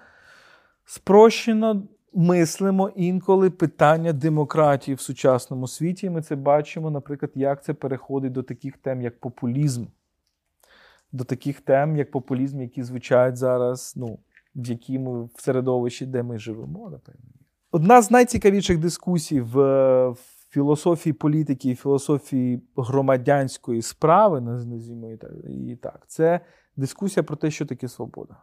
[0.86, 1.84] спрощено
[2.14, 6.06] мислимо інколи питання демократії в сучасному світі.
[6.06, 9.86] І ми це бачимо, наприклад, як це переходить до таких тем, як популізм,
[11.12, 14.20] до таких тем, як популізм, які звучать зараз, ну,
[14.56, 17.22] в якому в середовищі, де ми живемо, напевно.
[17.72, 19.56] Одна з найцікавіших дискусій в,
[20.10, 26.40] в філософії політики філософії громадянської справи, називаємо її так, це
[26.76, 28.36] дискусія про те, що таке свобода.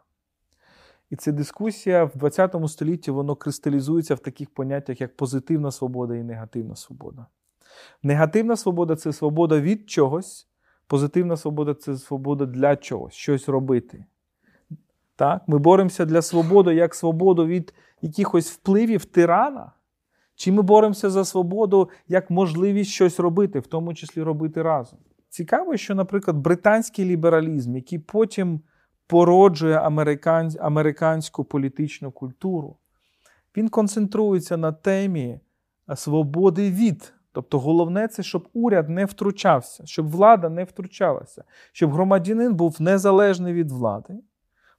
[1.10, 6.22] І ця дискусія в 20 столітті воно кристалізується в таких поняттях, як позитивна свобода і
[6.22, 7.26] негативна свобода.
[8.02, 10.48] Негативна свобода це свобода від чогось,
[10.86, 14.04] позитивна свобода це свобода для чогось, щось робити.
[15.16, 15.42] Так?
[15.46, 19.72] Ми боремося для свободи як свободу від якихось впливів тирана.
[20.40, 24.98] Чи ми боремося за свободу як можливість щось робити, в тому числі робити разом?
[25.29, 28.61] Цікаво, що, наприклад, британський лібералізм, який потім
[29.07, 29.76] породжує
[30.61, 32.76] американську політичну культуру.
[33.57, 35.40] Він концентрується на темі
[35.94, 37.12] свободи від.
[37.33, 43.53] Тобто головне це, щоб уряд не втручався, щоб влада не втручалася, щоб громадянин був незалежний
[43.53, 44.14] від влади.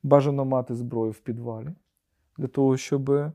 [0.04, 1.70] Бажано мати зброю в підвалі
[2.38, 3.32] для того, щоб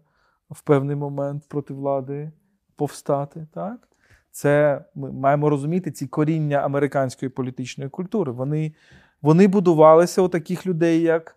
[0.51, 2.33] в певний момент проти влади
[2.77, 3.47] повстати.
[3.55, 3.89] Так?
[4.31, 8.33] Це ми маємо розуміти ці коріння американської політичної культури.
[8.33, 8.75] Вони
[9.23, 11.37] вони будувалися у таких людей, як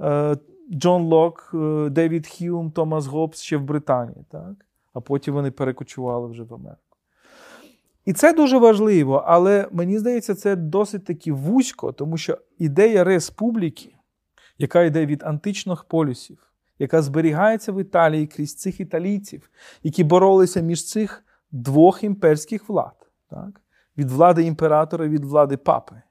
[0.00, 0.36] е,
[0.72, 4.24] Джон Лок, е, Девід Хьюм, Томас Гоббс ще в Британії.
[4.30, 4.66] Так?
[4.92, 6.80] А потім вони перекочували вже в Америку.
[8.04, 13.94] І це дуже важливо, але мені здається, це досить таки вузько, тому що ідея республіки,
[14.58, 19.50] яка йде від античних полюсів, яка зберігається в Італії крізь цих італійців,
[19.82, 23.60] які боролися між цих двох імперських влад, так?
[23.96, 26.02] від влади імператора від влади папи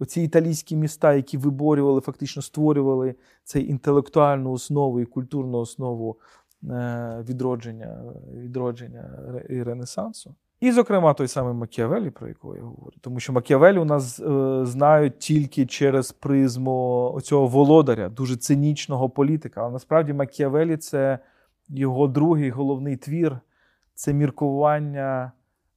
[0.00, 3.14] оці італійські міста, які виборювали, фактично створювали
[3.44, 6.18] цей інтелектуальну основу і культурну основу
[6.64, 8.02] е, відродження
[8.34, 9.10] відродження
[9.48, 10.34] і Ренесансу.
[10.60, 12.96] І, зокрема, той самий Макіавелі, про якого я говорю.
[13.00, 19.60] Тому що Макіавелі у нас е, знають тільки через призму цього володаря, дуже цинічного політика.
[19.60, 21.18] Але насправді Макіавелі це
[21.68, 23.40] його другий головний твір
[23.94, 25.32] це міркування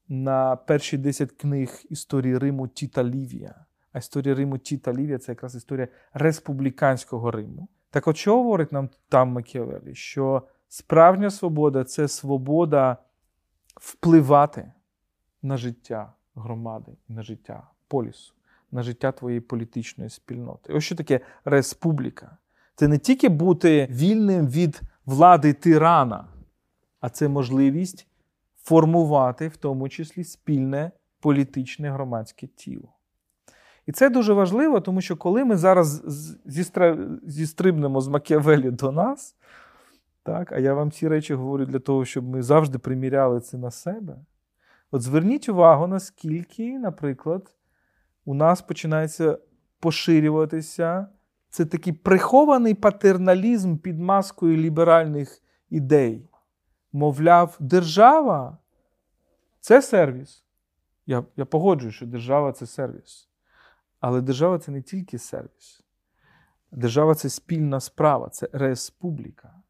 [0.08, 3.66] на перші 10 книг історії Риму Тіта Лівія.
[3.94, 7.68] А історія Риму Тіта Лівія це якраз історія республіканського Риму.
[7.90, 9.96] Так от що говорить нам там Макіавелі?
[9.96, 12.98] Що справжня свобода це свобода
[13.84, 14.72] впливати
[15.42, 18.34] на життя громади, на життя полісу,
[18.72, 20.74] на життя твоєї політичної спільноти.
[20.74, 22.38] Ось що таке республіка.
[22.76, 26.28] Це не тільки бути вільним від влади тирана,
[27.00, 28.08] а це можливість
[28.64, 32.90] формувати в тому числі спільне політичне громадське тіло.
[33.86, 36.04] І це дуже важливо, тому що коли ми зараз
[37.26, 39.36] зістрибнемо з Макіавелі до нас,
[40.24, 43.72] так, а я вам ці речі говорю для того, щоб ми завжди приміряли це на
[43.72, 44.18] себе.
[44.92, 47.56] От зверніть увагу, наскільки, наприклад,
[48.26, 49.38] у нас починається
[49.80, 51.08] поширюватися
[51.50, 56.30] це такий прихований патерналізм під маскою ліберальних ідей.
[56.94, 58.58] Мовляв, держава
[59.60, 60.44] це сервіс.
[61.06, 63.30] Я я погоджую, що держава це сервіс.
[64.00, 65.84] Але держава це не тільки сервіс.
[66.72, 69.63] Держава це спільна справа, це республіка.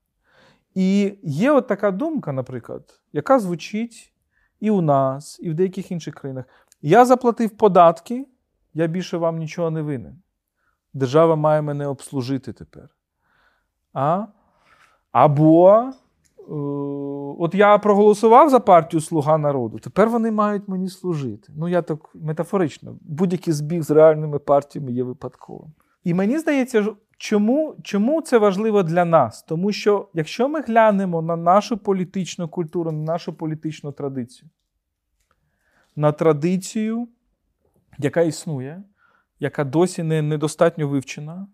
[0.76, 4.14] І є от така думка, наприклад, яка звучить
[4.60, 6.46] і у нас, і в деяких інших країнах.
[6.82, 8.28] Я заплатив податки,
[8.74, 10.22] я більше вам нічого не винен.
[10.94, 12.90] Держава має мене обслужити тепер.
[13.94, 14.26] А?
[15.12, 15.94] Або е,
[17.40, 21.54] от я проголосував за партію Слуга народу, тепер вони мають мені служити.
[21.56, 25.72] Ну, я так метафорично, будь-який збіг з реальними партіями є випадковим.
[26.04, 29.44] І мені здається, чому, чому це важливо для нас?
[29.44, 34.50] Тому що якщо ми глянемо на нашу політичну культуру, на нашу політичну традицію,
[35.96, 37.08] на традицію,
[37.98, 38.84] яка існує,
[39.40, 41.48] яка досі не недостатньо вивчена,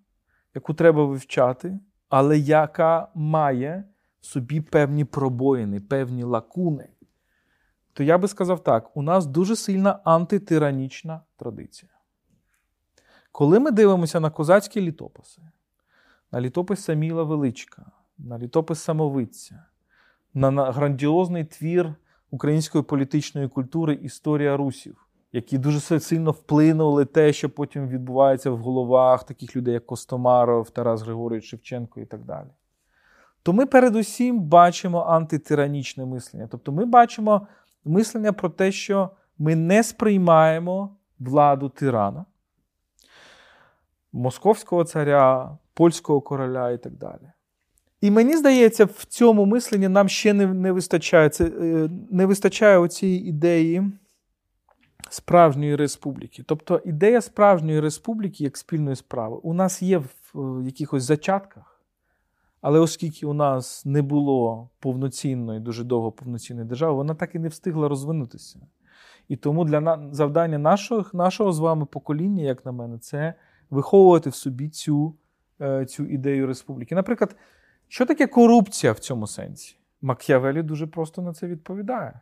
[0.55, 1.79] яку треба вивчати,
[2.10, 3.84] але яка має
[4.21, 6.89] в собі певні пробоїни, певні лакуни,
[7.93, 11.91] то я би сказав так: у нас дуже сильна антитиранічна традиція.
[13.32, 15.41] Коли ми дивимося на козацькі літописи,
[16.31, 17.85] на літопис Саміла Величка,
[18.17, 19.63] на літопис Самовиця,
[20.33, 21.93] на грандіозний твір
[22.31, 29.23] української політичної культури Історія Русів, які дуже сильно вплинули те, що потім відбувається в головах
[29.23, 32.47] таких людей, як Костомаров, Тарас Григорович Шевченко і так далі.
[33.43, 36.47] То ми передусім бачимо антитиранічне мислення.
[36.51, 37.47] Тобто ми бачимо
[37.85, 42.25] мислення про те, що ми не сприймаємо владу тирана,
[44.13, 47.31] московського царя, польського короля і так далі.
[48.01, 52.77] І мені здається, в цьому мисленні нам ще не не вистачає це, е, не вистачає
[52.77, 53.91] оцієї ідеї
[55.09, 56.43] справжньої республіки.
[56.47, 59.97] Тобто ідея справжньої республіки як спільної справи у нас є
[60.33, 61.81] в якихось зачатках,
[62.61, 67.47] але оскільки у нас не було повноцінної, дуже довго повноцінної держави, вона так і не
[67.47, 68.59] встигла розвинутися.
[69.27, 73.33] І тому для завдання нашого, нашого з вами покоління, як на мене, це
[73.69, 75.28] виховувати в собі цю, е,
[75.87, 76.95] цю ідею республіки.
[76.95, 77.35] Наприклад.
[77.91, 79.75] Що таке корупція в цьому сенсі?
[80.01, 82.19] Мак'явелі дуже просто на це відповідає.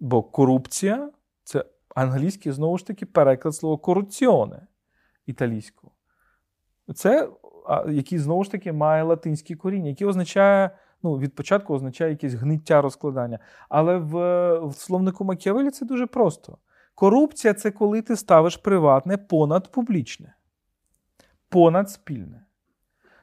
[0.00, 1.10] Бо корупція
[1.44, 4.66] це англійський, знову ж таки, переклад слова корупціоне
[5.26, 5.92] італійського.
[6.94, 7.28] Це,
[7.88, 10.70] який знову ж таки має латинське коріння, яке означає,
[11.02, 13.38] ну, від початку означає якесь гниття розкладання.
[13.68, 14.14] Але в,
[14.58, 16.58] в словнику Мак'явелі це дуже просто.
[16.94, 20.34] Корупція це коли ти ставиш приватне понад публічне,
[21.54, 22.46] понад спільне.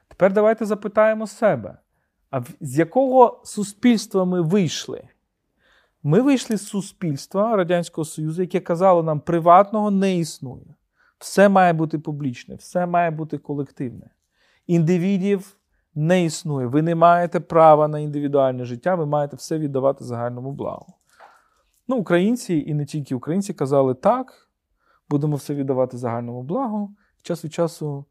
[0.08, 1.78] Тепер давайте запитаємо себе,
[2.30, 5.02] а з якого суспільства ми вийшли?
[6.02, 10.74] Ми вийшли з суспільства Радянського Союзу, яке казало нам, приватного не існує.
[11.18, 14.10] Все має бути публічне, все має бути колективне.
[14.66, 15.56] Індивідів
[15.94, 16.66] не існує.
[16.66, 20.94] Ви не маєте права на індивідуальне життя, ви маєте все віддавати загальному благу.
[21.88, 24.48] Ну, Українці і не тільки українці казали так,
[25.10, 26.90] будемо все віддавати загальному благу.
[27.22, 28.04] Час від часу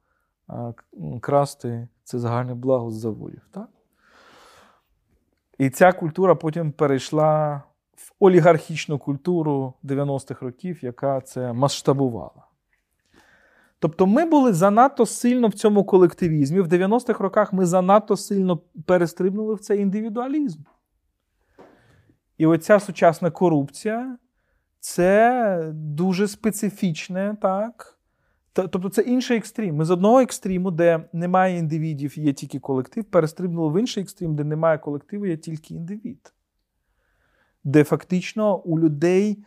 [1.22, 3.42] красти це загальне благо з заводів.
[3.52, 3.70] Так?
[5.58, 7.64] І ця культура потім перейшла
[7.96, 12.46] в олігархічну культуру 90-х років, яка це масштабувала.
[13.80, 16.62] Тобто ми були занадто сильно в цьому колективізмі.
[16.62, 20.60] В 90-х роках ми занадто сильно перестрибнули в цей індивідуалізм.
[22.38, 24.18] І оця сучасна корупція
[24.80, 28.00] це дуже специфічне так,
[28.54, 29.76] Тобто це інший екстрім.
[29.76, 34.44] Ми з одного екстриму, де немає індивідів, є тільки колектив, перестрибнули в інший екстрім, де
[34.44, 36.34] немає колективу, є тільки індивід.
[37.64, 39.44] Де фактично у людей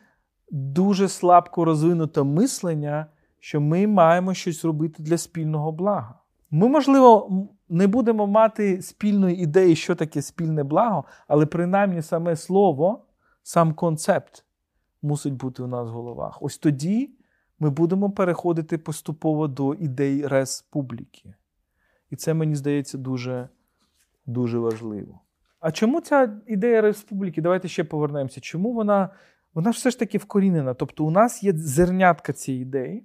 [0.51, 3.07] дуже слабко розвинуте мислення,
[3.41, 6.19] що ми маємо щось робити для спільного блага.
[6.51, 7.31] Ми, можливо,
[7.69, 13.05] не будемо мати спільної ідеї, що таке спільне благо, але принаймні саме слово,
[13.43, 14.45] сам концепт
[15.03, 16.43] мусить бути у нас в головах.
[16.43, 17.11] Ось тоді
[17.65, 21.35] ми будемо переходити поступово до ідей республіки.
[22.11, 23.49] І це, мені здається, дуже,
[24.27, 25.21] дуже важливо.
[25.61, 27.43] А чому ця ідея республіки?
[27.43, 28.41] Давайте ще повернемося.
[28.41, 29.09] Чому вона
[29.55, 30.75] вона все ж таки вкорінена?
[30.75, 33.05] Тобто, у нас є зернятка цієї ідеї,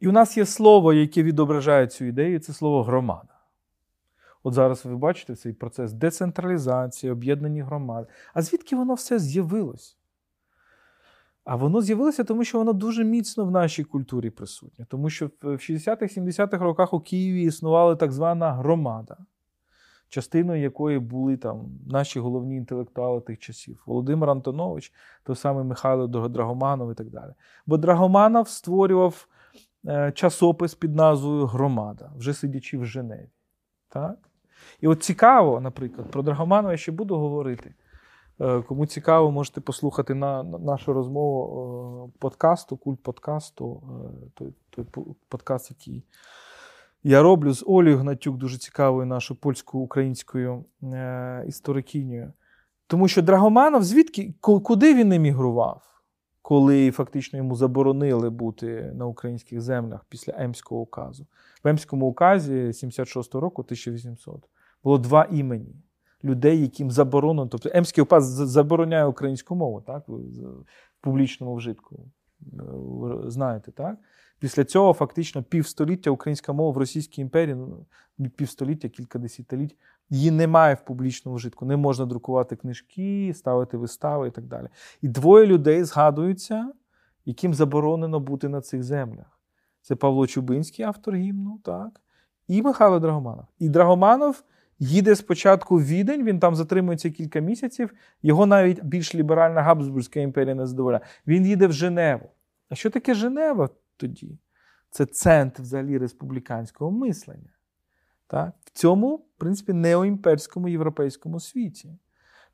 [0.00, 3.38] і у нас є слово, яке відображає цю ідею, це слово громада.
[4.42, 8.06] От зараз ви бачите цей процес децентралізації, об'єднані громади.
[8.34, 9.98] А звідки воно все з'явилось?
[11.46, 14.86] А воно з'явилося, тому що воно дуже міцно в нашій культурі присутнє.
[14.88, 19.16] Тому що в 60-х-70-х роках у Києві існувала так звана громада,
[20.08, 23.82] частиною якої були там наші головні інтелектуали тих часів.
[23.86, 24.92] Володимир Антонович,
[25.22, 27.32] той самий Михайло Драгоманов і так далі.
[27.66, 29.28] Бо Драгоманов створював
[29.86, 33.30] е, часопис під назвою Громада, вже сидячи в Женеві.
[33.88, 34.30] Так?
[34.80, 37.74] І от цікаво, наприклад, про Драгоманова я ще буду говорити.
[38.40, 44.54] Е, кому цікаво, можете послухати на, на нашу розмову е, подкасту, культ подкасту, е, той,
[44.70, 44.84] той
[45.28, 46.04] подкаст, який
[47.04, 50.64] я роблю з Олею Гнатюк, дуже цікавою нашою польсько-українською
[51.46, 52.32] історикінею.
[52.86, 55.82] Тому що Драгоманов, звідки, куди він емігрував,
[56.42, 61.26] коли фактично йому заборонили бути на українських землях після Емського указу?
[61.64, 64.48] В Емському указі 76-го року, 1800,
[64.84, 65.74] було два імені
[66.24, 67.48] людей, яким заборонено.
[67.48, 70.64] Тобто Емський указ забороняє українську мову так, в
[71.00, 72.04] публічному вжитку.
[72.42, 73.96] Е, знаєте, так?
[74.38, 77.86] Після цього фактично півстоліття українська мова в Російській імперії, ну,
[78.36, 79.76] півстоліття, кілька десятиліть,
[80.10, 81.66] її немає в публічному вжитку.
[81.66, 84.68] Не можна друкувати книжки, ставити вистави і так далі.
[85.02, 86.72] І двоє людей згадуються,
[87.24, 89.40] яким заборонено бути на цих землях.
[89.82, 92.00] Це Павло Чубинський, автор гімну, так,
[92.48, 93.44] і Михайло Драгоманов.
[93.58, 94.44] І Драгоманов
[94.78, 97.94] їде спочатку в Відень, він там затримується кілька місяців.
[98.22, 101.04] Його навіть більш ліберальна Габсбурзька імперія не задоволяє.
[101.26, 102.30] Він їде в Женеву.
[102.68, 104.38] А що таке Женева тоді?
[104.90, 107.50] Це центр взагалі республіканського мислення.
[108.26, 108.54] Так?
[108.64, 111.98] В цьому, в принципі, неоімперському європейському світі.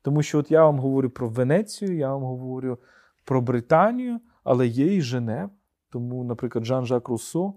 [0.01, 2.77] Тому що от я вам говорю про Венецію, я вам говорю
[3.23, 5.49] про Британію, але є і Женева.
[5.89, 7.53] Тому, наприклад, Жан-Жак Руссо,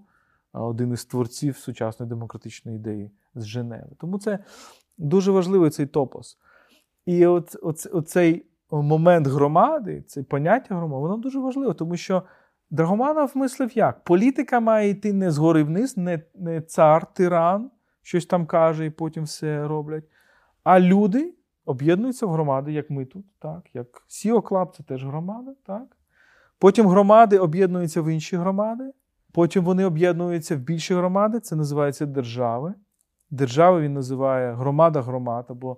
[0.53, 3.89] один із творців сучасної демократичної ідеї з Женеви.
[3.99, 4.39] Тому це
[4.97, 6.37] дуже важливий цей топос.
[7.05, 12.23] І от, оц, оцей момент громади, це поняття громади, воно дуже важливе, тому що
[12.69, 14.03] Драгоманов мислив як?
[14.03, 17.71] Політика має йти не згори вниз, не, не цар, тиран,
[18.01, 20.03] щось там каже і потім все роблять.
[20.63, 21.33] А люди
[21.65, 25.53] об'єднуються в громади, як ми тут, так, як CEO Club це теж громада.
[25.65, 25.97] так.
[26.59, 28.91] Потім громади об'єднуються в інші громади,
[29.33, 32.73] потім вони об'єднуються в більші громади, це називається держави.
[33.29, 35.77] Держави він називає громада громад або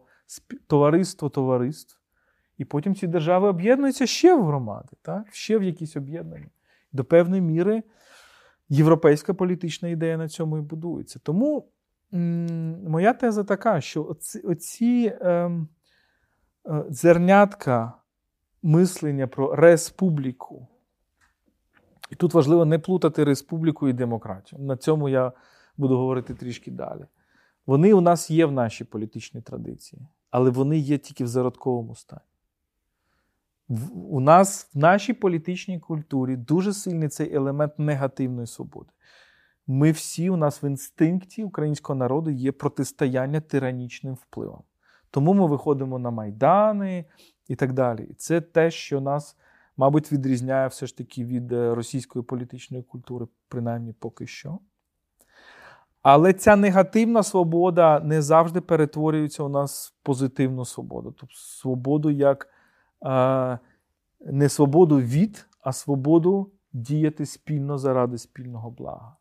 [0.68, 2.00] товариство товариств.
[2.58, 5.28] І потім ці держави об'єднуються ще в громади, так?
[5.32, 6.50] ще в якісь об'єднання.
[6.91, 7.84] До певної міри
[8.70, 11.20] європейська політична ідея на цьому і будується.
[11.24, 11.68] Тому
[12.12, 15.68] моя теза така, що оці, оці ем,
[16.68, 17.93] е, зернятка
[18.64, 20.68] мислення про республіку.
[22.10, 24.62] І тут важливо не плутати республіку і демократію.
[24.62, 25.32] На цьому я
[25.78, 27.06] буду говорити трішки далі.
[27.70, 32.22] Вони у нас є в нашій політичній традиції, але вони є тільки в зародковому стані.
[34.10, 38.90] У нас в нашій політичній культурі дуже сильний цей елемент негативної свободи.
[39.68, 44.64] Ми всі, у нас в інстинкті українського народу є протистояння тиранічним впливом.
[45.12, 47.06] Тому ми виходимо на майдани
[47.48, 48.04] і так далі.
[48.04, 49.38] І це те, що нас,
[49.78, 54.60] мабуть, відрізняє все ж таки від е, російської політичної культури, принаймні поки що.
[56.02, 61.12] Але ця негативна свобода не завжди перетворюється у нас в позитивну свободу.
[61.20, 62.47] Тобто свободу як
[63.06, 63.60] е,
[64.20, 69.16] не свободу від, а свободу діяти спільно заради спільного блага.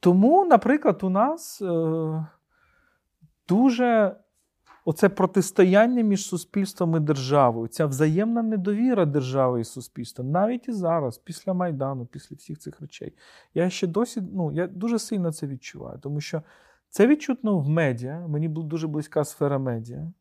[0.00, 2.26] Тому, наприклад, у нас е,
[3.48, 4.16] дуже
[4.84, 11.18] оце протистояння між суспільством і державою, ця взаємна недовіра держави і суспільства, навіть і зараз,
[11.18, 13.12] після Майдану, після всіх цих речей,
[13.54, 16.42] я ще досі ну, я дуже сильно це відчуваю, тому що
[16.88, 18.26] це відчутно в медіа.
[18.28, 20.12] Мені дуже близька сфера медіа.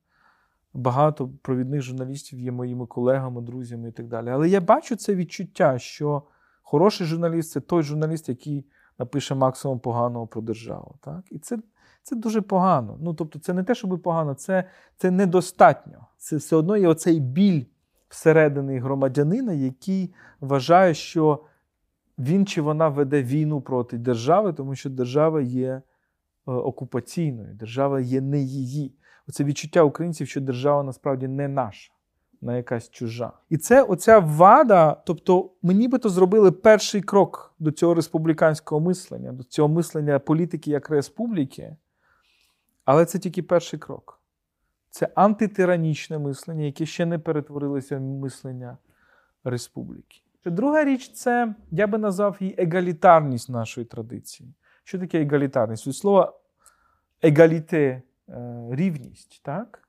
[0.74, 4.30] Багато провідних журналістів є моїми колегами, друзями і так далі.
[4.30, 6.24] Але я бачу це відчуття, що
[6.62, 8.66] хороший журналіст це той журналіст, який
[9.00, 10.96] напише максимум поганого про державу.
[11.02, 11.24] Так?
[11.32, 11.58] І це
[12.04, 12.98] це дуже погано.
[13.02, 14.64] Ну, тобто, це не те, щоб погано, це
[14.98, 16.08] це недостатньо.
[16.18, 17.64] Це все одно є оцей біль
[18.10, 21.44] всередині громадянина, який вважає, що
[22.20, 25.82] він чи вона веде війну проти держави, тому що держава є е,
[26.46, 28.94] окупаційною, держава є не її.
[29.28, 31.92] Оце відчуття українців, що держава насправді не наша,
[32.42, 33.32] на якась чужа.
[33.50, 39.44] І це оця вада, тобто ми нібито зробили перший крок до цього республіканського мислення, до
[39.44, 41.76] цього мислення політики як республіки.
[42.90, 44.22] Але це тільки перший крок.
[44.90, 48.78] Це антитиранічне мислення, яке ще не перетворилося в мислення
[49.44, 50.22] республіки.
[50.46, 54.54] Друга річ це, я би назвав її егалітарність нашої традиції.
[54.84, 55.88] Що таке егалітарність?
[55.88, 56.34] Від слова
[57.22, 58.02] егаліте
[58.70, 59.42] рівність.
[59.44, 59.88] так?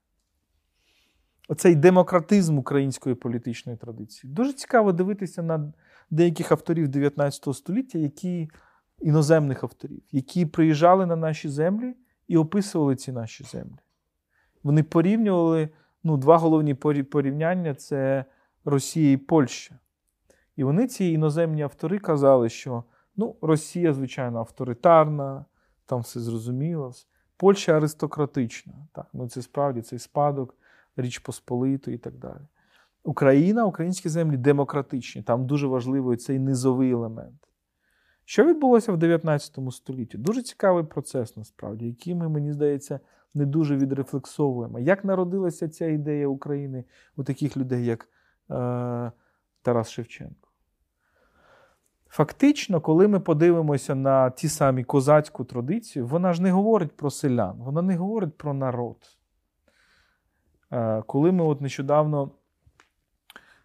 [1.48, 4.32] Оцей демократизм української політичної традиції.
[4.32, 5.72] Дуже цікаво дивитися на
[6.10, 8.50] деяких авторів 19 століття, які
[8.98, 11.94] іноземних авторів, які приїжджали на наші землі
[12.30, 13.78] і описували ці наші землі.
[14.62, 15.68] Вони порівнювали
[16.02, 16.74] ну, два головні
[17.04, 18.24] порівняння це
[18.64, 19.78] Росія і Польща.
[20.56, 22.84] І вони, ці іноземні автори, казали, що
[23.16, 25.44] ну, Росія, звичайно, авторитарна,
[25.86, 26.92] там все зрозуміло.
[27.36, 28.74] Польща аристократична.
[28.92, 30.54] Так, ну Це справді цей спадок
[30.96, 32.46] Річ Посполитої і так далі.
[33.04, 35.22] Україна, українські землі демократичні.
[35.22, 37.49] Там дуже важливий цей низовий елемент.
[38.30, 40.18] Що відбулося в 19 столітті?
[40.18, 43.00] Дуже цікавий процес, насправді, який ми, мені здається,
[43.34, 44.78] не дуже відрефлексовуємо.
[44.78, 46.84] Як народилася ця ідея України
[47.16, 48.08] у таких людей, як
[48.50, 49.12] е,
[49.62, 50.48] Тарас Шевченко?
[52.08, 57.56] Фактично, коли ми подивимося на ті самі козацьку традицію, вона ж не говорить про селян,
[57.58, 58.96] вона не говорить про народ.
[60.72, 62.30] Е, коли ми от нещодавно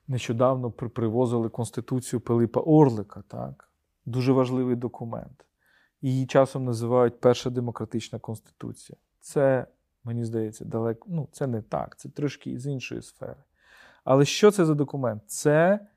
[0.07, 3.69] нещодавно привозили Конституцію Пилипа Орлика, так?
[4.05, 5.45] Дуже важливий документ.
[6.01, 8.97] Її часом називають Перша демократична конституція.
[9.19, 9.67] Це,
[10.03, 11.07] мені здається, далеко.
[11.11, 13.43] Ну, це не так, це трошки з іншої сфери.
[14.03, 15.23] Але що це за документ?
[15.27, 15.87] Це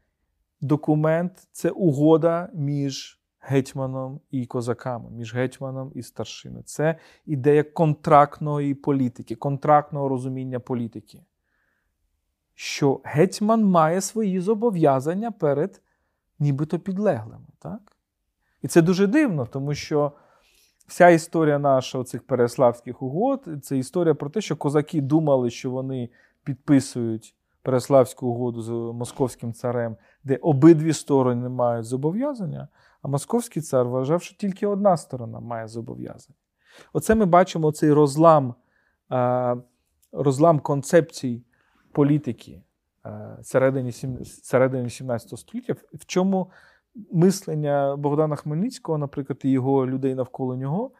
[0.61, 6.63] документ, це угода між гетьманом і козаками, між гетьманом і старшиною.
[6.63, 11.23] Це ідея контрактної політики, контрактного розуміння політики.
[12.55, 15.83] Що гетьман має свої зобов'язання перед
[16.39, 17.47] нібито підлеглими.
[17.59, 17.98] Так?
[18.63, 20.13] І це дуже дивно, тому що
[20.87, 26.09] вся історія наша цих переславських угод це історія про те, що козаки думали, що вони
[26.45, 32.69] підписують Переславську угоду з московським царем, де обидві сторони мають зобов'язання,
[33.03, 36.37] а московський цар вважав, що тільки одна сторона має зобов'язання.
[36.93, 38.55] Оце ми бачимо цей розлам
[40.13, 41.43] розлам концепцій
[41.93, 42.63] політики
[43.43, 43.93] середині
[44.43, 46.51] середині 17 століття, в чому
[47.13, 50.91] мислення Богдана Хмельницького, наприклад, і його людей навколо нього,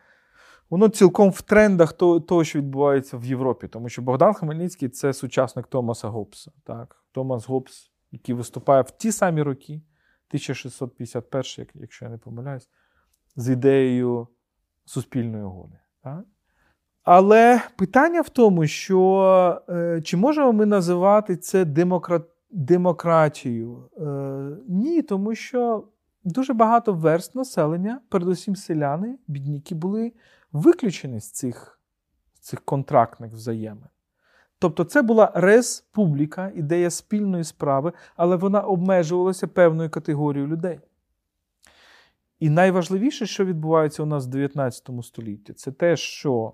[0.71, 3.69] воно цілком в трендах того, що відбувається в Європі.
[3.69, 6.53] Тому що Богдан Хмельницький це сучасник Томаса Гоббса.
[6.65, 6.97] Так?
[7.13, 12.69] Томас Гоббс, який виступає в ті самі роки, 1651, якщо я не помиляюсь,
[13.37, 14.29] з ідеєю
[14.85, 15.79] суспільної угоди.
[16.03, 16.25] Так?
[17.03, 23.91] Але питання в тому, що е, чи можемо ми називати це демократ, демократією?
[23.97, 25.89] Е, ні, тому що
[26.25, 30.13] дуже багато верст населення, передусім селяни, бідніки, були
[30.53, 31.81] виключені з цих,
[32.35, 33.89] з цих контрактних взаємин.
[34.59, 40.81] Тобто це була республіка, ідея спільної справи, але вона обмежувалася певною категорією людей.
[42.39, 46.53] І найважливіше, що відбувається у нас в 19 столітті, це те, що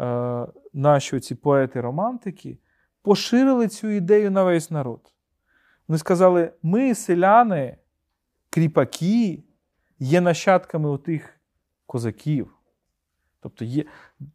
[0.00, 2.58] е, наші ці поети-романтики
[3.04, 5.00] поширили цю ідею на весь народ.
[5.88, 7.76] Вони сказали: ми, селяни,
[8.50, 9.42] кріпаки,
[9.98, 11.40] є нащадками отих
[11.86, 12.54] козаків.
[13.40, 13.84] Тобто є,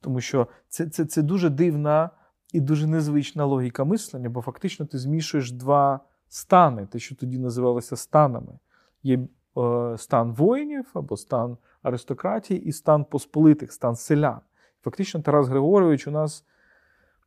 [0.01, 2.09] Тому що це, це, це дуже дивна
[2.53, 7.95] і дуже незвична логіка мислення, бо фактично ти змішуєш два стани, те, що тоді називалося
[7.95, 8.59] станами.
[9.03, 9.19] Є
[9.57, 14.39] е, стан воїнів або стан аристократії, і стан посполитих, стан селян.
[14.83, 16.45] Фактично, Тарас Григорович у нас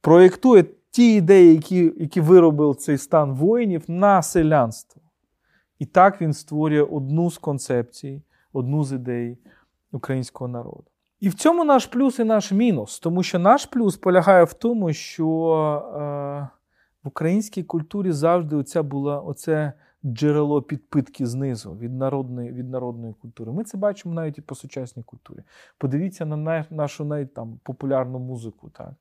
[0.00, 5.02] проєктує ті ідеї, які які виробив цей стан воїнів на селянство.
[5.78, 8.22] І так він створює одну з концепцій,
[8.52, 9.38] одну з ідей
[9.92, 10.84] українського народу.
[11.20, 14.92] І в цьому наш плюс і наш мінус, тому що наш плюс полягає в тому,
[14.92, 15.26] що
[15.96, 16.48] е,
[17.04, 19.72] в українській культурі завжди оця була оце
[20.04, 23.52] джерело підпитки знизу від народної від народної культури.
[23.52, 25.38] Ми це бачимо навіть і по сучасній культурі.
[25.78, 28.70] Подивіться на нашу навіть популярну музику.
[28.70, 28.92] Так?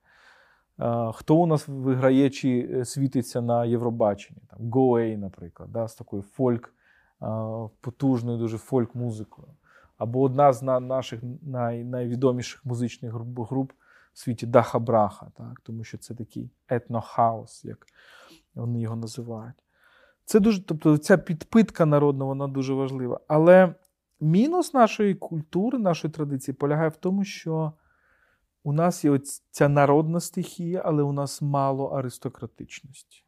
[0.81, 4.41] Е, хто у нас виграє чи е, світиться на Євробаченні?
[4.49, 6.73] Там Гоей, наприклад, да, з такою фольк,
[7.21, 7.25] е,
[7.81, 9.47] потужною дуже фольк-музикою
[10.01, 13.71] або одна з наших най, найвідоміших музичних груп
[14.13, 15.61] в світі Даха Браха, так?
[15.63, 17.85] тому що це такий етнохаус, як
[18.55, 19.55] вони його називають.
[20.25, 23.19] Це дуже, Тобто ця підпитка народна, вона дуже важлива.
[23.27, 23.75] Але
[24.19, 27.73] мінус нашої культури, нашої традиції полягає в тому, що
[28.63, 29.19] у нас є
[29.51, 33.23] ця народна стихія, але у нас мало аристократичності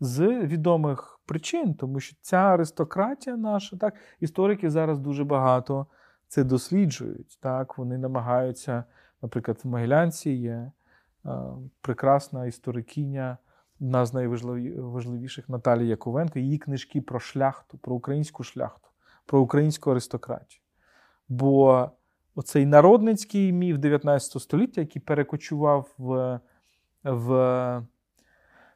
[0.00, 5.86] з відомих причин, тому що ця аристократія наша, так, історики зараз дуже багато
[6.28, 7.38] це досліджують.
[7.40, 8.84] Так, Вони намагаються,
[9.22, 10.72] наприклад, в Могилянці є
[11.26, 11.30] е,
[11.80, 13.38] прекрасна історикиня,
[13.80, 18.88] одна з найважливіших Наталія Яковенко, її книжки про шляхту, про українську шляхту,
[19.26, 20.60] про українську аристократію.
[21.28, 21.90] Бо
[22.34, 26.40] оцей народницький міф 19 століття, який перекочував в
[27.04, 27.82] в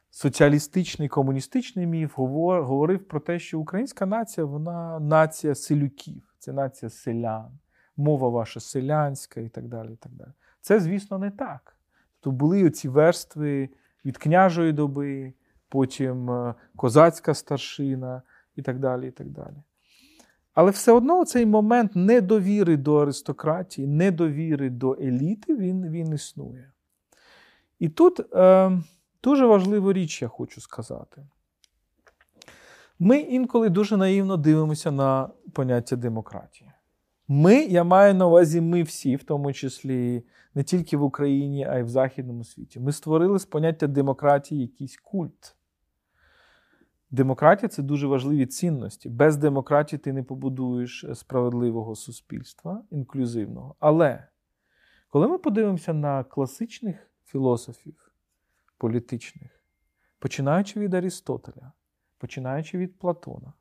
[0.09, 7.59] соціалістичний комуністичний міф говорив про те, що українська нація вона нація селюків, це нація селян,
[7.97, 9.93] мова ваша селянська і так далі.
[9.93, 10.31] І так далі.
[10.61, 11.77] Це, звісно, не так.
[12.19, 13.69] То були оці верстви
[14.05, 15.33] від княжої доби,
[15.69, 18.21] потім е, козацька старшина
[18.55, 19.07] і так далі.
[19.07, 19.55] і так далі.
[20.53, 26.71] Але все одно цей момент недовіри до аристократії, недовіри до еліти, він він існує.
[27.79, 28.35] І тут.
[28.35, 28.81] Е,
[29.23, 31.27] дуже важливу річ я хочу сказати.
[32.99, 36.71] Ми інколи дуже наївно дивимося на поняття демократії.
[37.27, 40.23] Ми, я маю на увазі, ми всі, в тому числі
[40.55, 42.79] не тільки в Україні, а й в Західному світі.
[42.79, 45.55] Ми створили з поняття демократії якийсь культ.
[47.11, 49.09] Демократія це дуже важливі цінності.
[49.09, 53.75] Без демократії ти не побудуєш справедливого суспільства, інклюзивного.
[53.79, 54.27] Але
[55.09, 58.11] коли ми подивимося на класичних філософів
[58.77, 59.63] політичних,
[60.19, 61.71] починаючи від Арістотеля,
[62.17, 63.53] починаючи від Платона,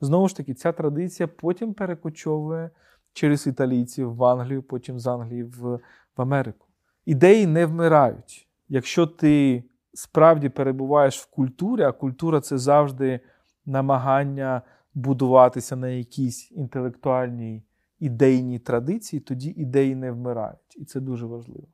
[0.00, 2.70] знову ж таки, ця традиція потім перекочовує
[3.12, 5.80] через італійців в Англію, потім з Англії в,
[6.16, 6.66] в Америку.
[7.04, 8.48] Ідеї не вмирають.
[8.68, 9.64] Якщо ти
[9.94, 13.20] справді перебуваєш в культурі, а культура це завжди
[13.66, 14.62] намагання
[14.94, 17.62] будуватися на якійсь інтелектуальній
[17.98, 20.76] ідейній традиції, тоді ідеї не вмирають.
[20.76, 21.68] І це дуже важливо.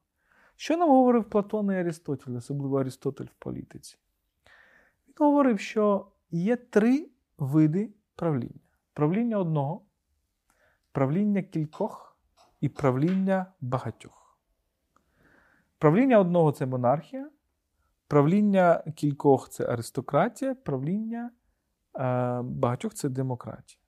[0.56, 3.98] Що нам говорив Платон і Арістотель, особливо Арістотель в політиці?
[5.08, 7.08] Він говорив, що є три
[7.38, 8.60] види правління:
[8.92, 9.82] правління одного,
[10.92, 12.16] правління кількох
[12.60, 14.38] і правління багатьох.
[15.78, 17.30] Правління одного це монархія,
[18.10, 21.30] правління кількох це аристократія, правління
[21.98, 23.80] е, багатьох це демократія.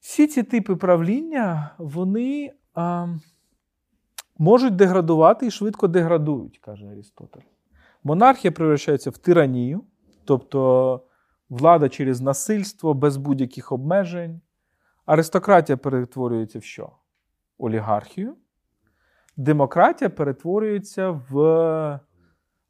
[0.00, 3.08] Всі ці типи правління, вони а,
[4.38, 7.40] можуть деградувати і швидко деградують, каже Арістотель.
[8.04, 9.84] Монархія превращається в тиранію,
[10.24, 11.02] тобто
[11.48, 14.40] влада через насильство, без будь-яких обмежень.
[15.06, 16.92] Аристократія перетворюється в що?
[17.58, 18.36] Олігархію.
[19.36, 22.00] Демократія перетворюється в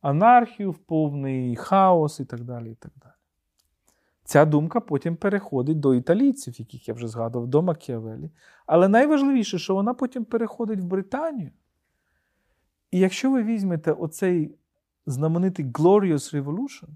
[0.09, 2.71] анархію, в повний хаос і так далі.
[2.71, 3.13] і так далі.
[4.25, 8.31] Ця думка потім переходить до італійців, яких я вже згадував, до Макіавелі.
[8.67, 11.51] Але найважливіше, що вона потім переходить в Британію.
[12.91, 14.55] І якщо ви візьмете оцей
[15.07, 16.89] знаменитий Glorious Revolution,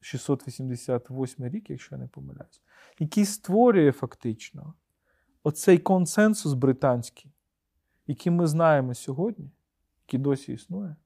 [0.00, 2.62] 688 рік, якщо я не помиляюсь,
[2.98, 4.74] який створює фактично
[5.42, 7.32] оцей консенсус британський,
[8.06, 9.50] який ми знаємо сьогодні,
[10.06, 10.96] який досі існує,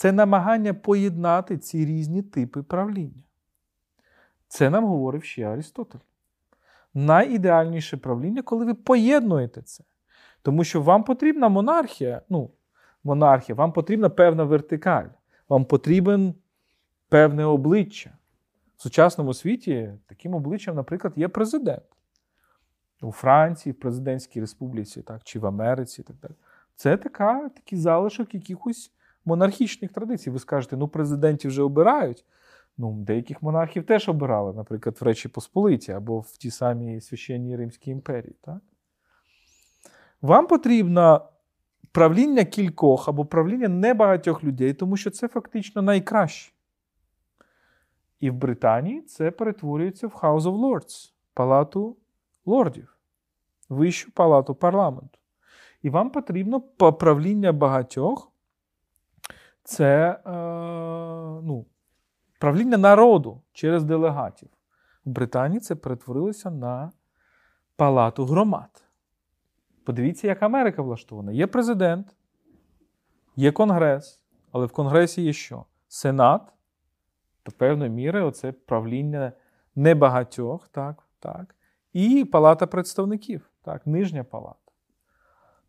[0.00, 3.22] це намагання поєднати ці різні типи правління.
[4.48, 5.98] Це нам говорив ще Арістотель.
[6.94, 9.84] Найідеальніше правління, коли ви поєднуєте це.
[10.42, 12.50] Тому що вам потрібна монархія, ну,
[13.04, 15.08] монархія, вам потрібна певна вертикаль,
[15.48, 16.34] вам потрібен
[17.08, 18.10] певне обличчя.
[18.76, 21.84] В сучасному світі таким обличчям, наприклад, є президент.
[23.02, 26.02] У Франції, в Президентській Республіці, так, чи в Америці.
[26.02, 26.34] так далі.
[26.76, 28.92] Це така, такий залишок якихось
[29.24, 30.30] монархічних традицій.
[30.30, 32.24] Ви скажете, ну президентів вже обирають.
[32.78, 37.90] Ну, Деяких монархів теж обирали, наприклад, в Речі Посполиті або в тій самій священній Римській
[37.90, 38.36] імперії.
[38.40, 38.60] Так?
[40.22, 41.28] Вам потрібно
[41.92, 46.52] правління кількох або правління небагатьох людей, тому що це фактично найкраще.
[48.20, 51.96] І в Британії це перетворюється в House of Lords, палату
[52.46, 52.96] лордів,
[53.68, 55.18] вищу палату парламенту.
[55.82, 58.29] І вам потрібно правління багатьох
[59.64, 60.30] це е,
[61.42, 61.66] ну,
[62.38, 64.48] правління народу через делегатів.
[65.04, 66.92] В Британії це перетворилося на
[67.76, 68.84] палату громад.
[69.84, 71.32] Подивіться, як Америка влаштована.
[71.32, 72.16] Є президент,
[73.36, 74.20] є Конгрес,
[74.52, 75.64] але в Конгресі є що?
[75.88, 76.52] Сенат,
[77.46, 79.32] до певної міри, оце правління
[79.74, 81.54] небагатьох, так, так,
[81.92, 84.72] і Палата представників, так, нижня палата.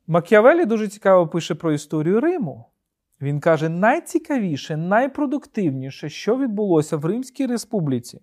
[0.07, 2.70] Макіавелі дуже цікаво пише про історію Риму.
[3.21, 8.21] Він каже: найцікавіше, найпродуктивніше, що відбулося в Римській республіці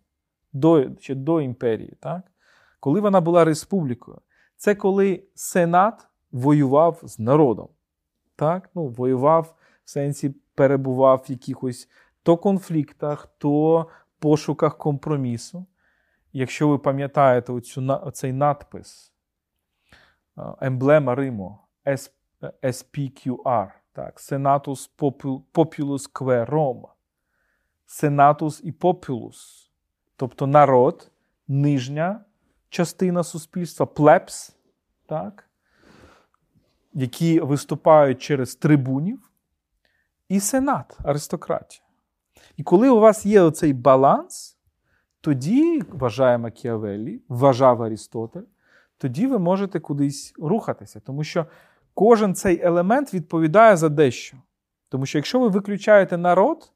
[0.52, 2.22] до ще до імперії, так?
[2.80, 4.20] коли вона була республікою,
[4.56, 7.68] це коли Сенат воював з народом.
[8.36, 8.70] Так?
[8.74, 11.88] Ну, Воював в сенсі перебував в якихось
[12.22, 13.86] то конфліктах, то
[14.18, 15.66] пошуках компромісу.
[16.32, 19.12] Якщо ви пам'ятаєте оцю, оцей надпис,
[20.60, 21.58] емблема Риму
[22.62, 24.90] SPQR, так, Senatus
[25.52, 26.88] Populus Que Roma.
[27.88, 29.68] Senatus і Populus,
[30.16, 31.10] тобто народ,
[31.48, 32.24] нижня
[32.68, 34.56] частина суспільства, плебс,
[35.06, 35.48] так,
[36.92, 39.30] які виступають через трибунів,
[40.28, 41.84] і сенат, аристократія.
[42.56, 44.58] І коли у вас є оцей баланс,
[45.20, 48.42] тоді, вважає Макіавеллі, вважав Арістотель,
[48.98, 51.00] тоді ви можете кудись рухатися.
[51.00, 51.46] Тому що
[51.98, 54.36] кожен цей елемент відповідає за дещо.
[54.88, 56.72] Тому що якщо ви виключаєте народ,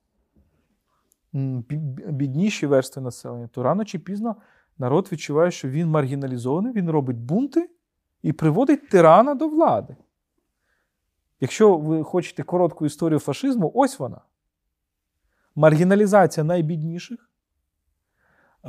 [2.08, 4.36] бідніші верстви населення, то рано чи пізно
[4.78, 7.70] народ відчуває, що він маргіналізований, він робить бунти
[8.22, 9.96] і приводить тирана до влади.
[11.40, 14.20] Якщо ви хочете коротку історію фашизму, ось вона.
[15.54, 17.30] Маргіналізація найбідніших,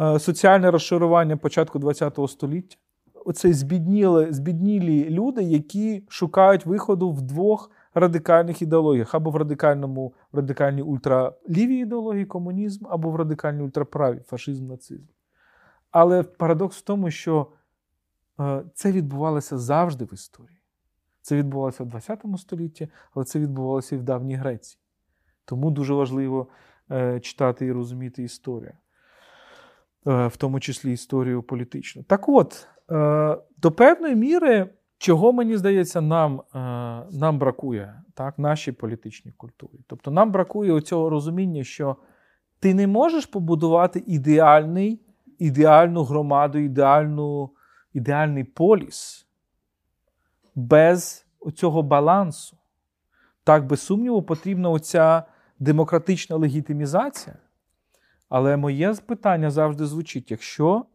[0.02, 2.78] е, соціальне розшарування початку ХХ століття.
[3.26, 10.38] Оце збідніли, збіднілі люди, які шукають виходу в двох радикальних ідеологіях: або в радикальному, в
[10.38, 15.08] радикальній ультралівій ідеології комунізм, або в радикальній ультраправій фашизм, нацизм.
[15.92, 17.48] Але парадокс в тому, що
[18.40, 20.60] е, це відбувалося завжди в історії.
[21.22, 24.80] Це відбувалося в ХХ столітті, але це відбувалося і в давній Греції.
[25.46, 26.48] Тому дуже важливо
[26.92, 28.74] е, читати і розуміти історію,
[30.08, 32.04] е, в тому числі історію політичну.
[32.04, 32.68] Так от,
[33.58, 36.60] до певної міри, чого мені здається, нам е,
[37.12, 39.80] нам бракує так, нашій політичній культурі.
[39.88, 41.96] Тобто нам бракує цього розуміння, що
[42.60, 45.02] ти не можеш побудувати ідеальний,
[45.40, 47.50] ідеальну громаду, ідеальну,
[47.94, 49.28] ідеальний поліс
[50.56, 51.26] без
[51.56, 52.58] цього балансу.
[53.44, 55.24] Так, без сумніву, потрібна оця
[55.60, 57.36] демократична легітимізація.
[58.30, 60.86] Але моє питання завжди звучить: якщо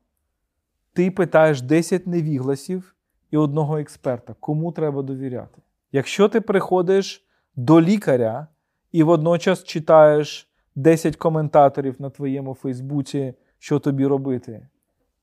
[0.98, 2.94] ти питаєш 10 невігласів
[3.30, 5.62] і одного експерта, кому треба довіряти?
[5.92, 7.26] Якщо ти приходиш
[7.56, 8.46] до лікаря
[8.92, 14.66] і водночас читаєш 10 коментаторів на твоєму Фейсбуці, що тобі робити,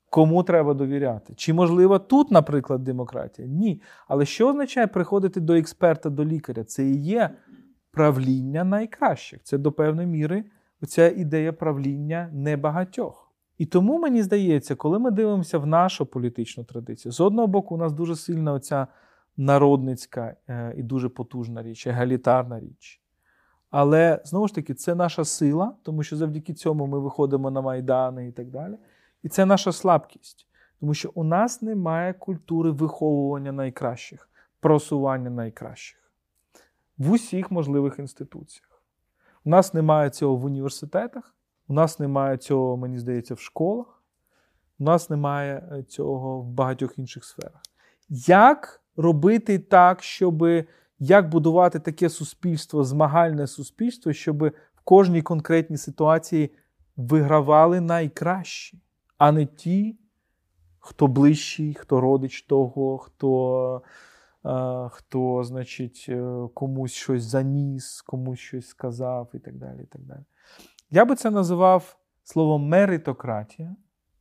[0.09, 1.33] Кому треба довіряти?
[1.35, 3.47] Чи можливо тут, наприклад, демократія?
[3.47, 3.81] Ні.
[4.07, 6.63] Але що означає приходити до експерта, до лікаря?
[6.63, 7.29] Це і є
[7.91, 9.39] правління найкращих.
[9.43, 10.43] Це до певної міри
[10.81, 13.24] оця ідея правління небагатьох.
[13.57, 17.77] І тому мені здається, коли ми дивимося в нашу політичну традицію, з одного боку, у
[17.77, 18.87] нас дуже сильна оця
[19.37, 23.01] народницька е, і дуже потужна річ, егалітарна річ.
[23.69, 28.27] Але знову ж таки, це наша сила, тому що завдяки цьому ми виходимо на майдани
[28.27, 28.77] і так далі.
[29.23, 30.47] І це наша слабкість,
[30.79, 34.29] тому що у нас немає культури виховування найкращих,
[34.59, 36.11] просування найкращих
[36.97, 38.83] в усіх можливих інституціях.
[39.43, 41.34] У нас немає цього в університетах,
[41.67, 44.03] у нас немає цього, мені здається, в школах,
[44.79, 47.61] у нас немає е, цього в багатьох інших сферах.
[48.27, 50.43] Як робити так, щоб
[50.99, 56.51] як будувати таке суспільство, змагальне суспільство, щоб в кожній конкретній ситуації
[56.97, 58.81] вигравали найкращі?
[59.17, 59.97] а не ті,
[60.79, 63.81] хто ближчий, хто родич того, хто,
[64.45, 69.79] е, хто значить, е, комусь щось заніс, комусь щось сказав і так далі.
[69.83, 70.23] і так далі.
[70.91, 73.75] Я би це називав словом меритократія,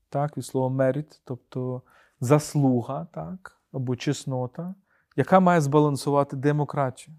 [0.09, 1.83] так, від слова мерит, тобто
[2.21, 4.75] заслуга, так, або чеснота,
[5.17, 7.17] яка має збалансувати демократію.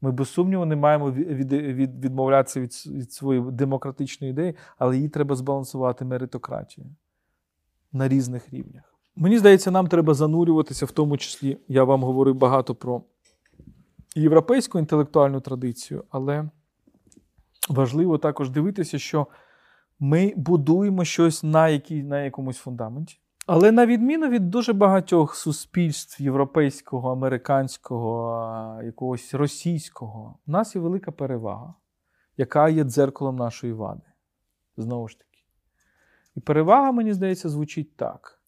[0.00, 5.08] Ми, без сумніву, не маємо від, від, відмовлятися від, від своєї демократичної ідеї, але її
[5.08, 6.94] треба збалансувати меритократією
[7.92, 8.94] на різних рівнях.
[9.16, 13.02] Мені здається, нам треба занурюватися, в тому числі, я вам говорив багато про
[14.14, 16.50] європейську інтелектуальну традицію, але
[17.68, 19.26] важливо також дивитися, що
[20.00, 23.20] ми будуємо щось на, якій, на якомусь фундаменті.
[23.46, 31.12] Але на відміну від дуже багатьох суспільств європейського, американського, якогось російського, у нас є велика
[31.12, 31.74] перевага,
[32.36, 34.02] яка є дзеркалом нашої вади.
[34.76, 35.28] Знову ж таки.
[36.34, 38.40] І перевага, мені здається, звучить так: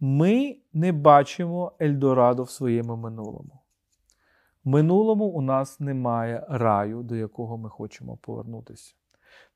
[0.00, 3.60] ми не бачимо Ельдорадо в своєму минулому.
[4.68, 8.94] Минулому у нас немає раю, до якого ми хочемо повернутися.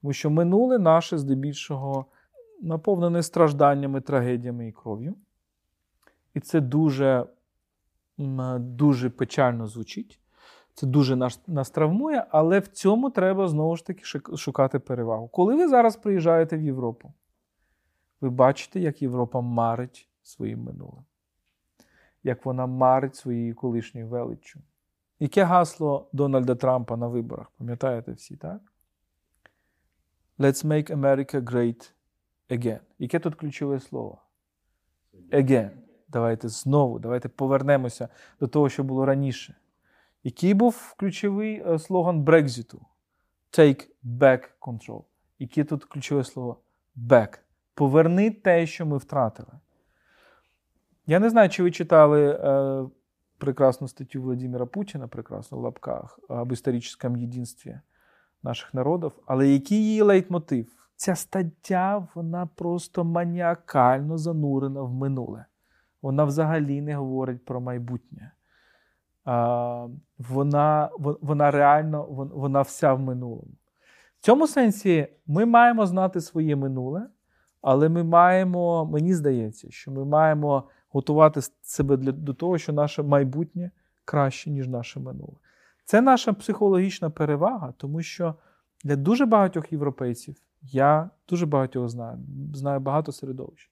[0.00, 2.06] Тому що минуле наше здебільшого
[2.62, 5.14] наповнене стражданнями, трагедіями і кров'ю.
[6.34, 7.26] І це дуже
[8.58, 10.20] дуже печально звучить.
[10.74, 14.04] Це дуже нас, нас травмує, але в цьому треба знову ж таки
[14.36, 15.28] шукати перевагу.
[15.28, 17.12] Коли ви зараз приїжджаєте в Європу,
[18.20, 21.04] ви бачите, як Європа марить своїм минулим,
[22.22, 24.60] як вона марить своєю колишньою величчю.
[25.20, 27.50] Яке гасло Дональда Трампа на виборах?
[27.58, 28.60] Пам'ятаєте всі, так?
[30.38, 31.92] Let's make America great
[32.50, 32.80] again.
[32.98, 34.22] Яке тут ключове слово?
[35.32, 35.70] Again.
[36.08, 38.08] Давайте знову, давайте повернемося
[38.40, 39.54] до того, що було раніше.
[40.24, 42.86] Який був ключовий е, слоган Брекзиту?
[43.52, 45.04] Take back control.
[45.38, 46.60] Яке тут ключове слово?
[46.96, 47.38] Back.
[47.74, 49.52] Поверни те, що ми втратили.
[51.06, 52.38] Я не знаю, чи ви читали
[53.40, 57.80] прекрасну статтю Владимира Путіна, прекрасну в лапках, об історичному єдинстві
[58.42, 60.66] наших народів, але який її лейтмотив?
[60.96, 65.44] Ця стаття вона просто маніакально занурена в минуле.
[66.02, 68.32] Вона взагалі не говорить про майбутнє.
[69.24, 69.86] А,
[70.18, 72.02] Вона вона реально
[72.34, 73.52] вона вся в минулому.
[74.18, 77.06] В цьому сенсі ми маємо знати своє минуле.
[77.62, 83.02] Але ми маємо, мені здається, що ми маємо готувати себе для, до того, що наше
[83.02, 83.70] майбутнє
[84.04, 85.36] краще, ніж наше минуле.
[85.84, 88.34] Це наша психологічна перевага, тому що
[88.84, 92.18] для дуже багатьох європейців я дуже багатьох знаю,
[92.54, 93.70] знаю багато середовищ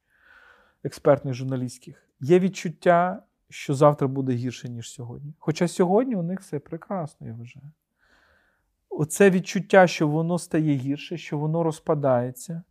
[0.84, 2.08] експертних журналістських.
[2.20, 5.34] Є відчуття, що завтра буде гірше, ніж сьогодні.
[5.38, 7.70] Хоча сьогодні у них все прекрасно, я вважаю.
[8.90, 12.62] Оце відчуття, що воно стає гірше, що воно розпадається,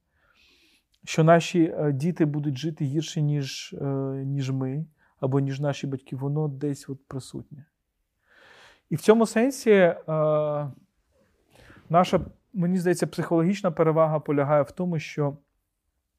[1.08, 3.86] що наші е, діти будуть жити гірше, ніж е,
[4.26, 4.86] ніж ми,
[5.20, 7.66] або ніж наші батьки, воно десь от присутнє.
[8.89, 9.95] І в цьому сенсі е,
[11.89, 12.20] наша,
[12.53, 15.38] мені здається, психологічна перевага полягає в тому, що,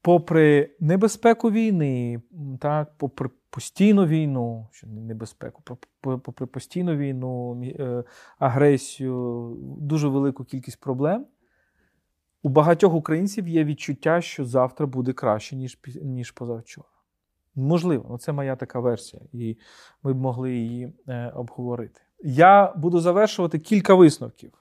[0.01, 2.21] попри небезпеку війни,
[2.59, 7.63] так, попри постійну війну, що не небезпеку, попри постійну війну,
[8.39, 11.25] агресію, дуже велику кількість проблем.
[12.43, 16.87] У багатьох українців є відчуття, що завтра буде краще, ніж ніж позавчора.
[17.55, 19.57] Можливо, це моя така версія, і
[20.03, 22.01] ми б могли її е, обговорити.
[22.23, 24.53] Я буду завершувати кілька висновків.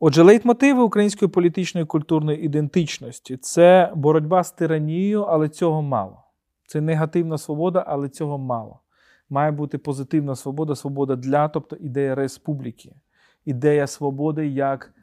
[0.00, 6.24] Отже, лейтмотиви української політичної і культурної ідентичності це боротьба з тиранією, але цього мало.
[6.66, 8.80] Це негативна свобода, але цього мало.
[9.30, 12.94] Має бути позитивна свобода, свобода для, тобто ідея республіки,
[13.44, 14.93] ідея свободи як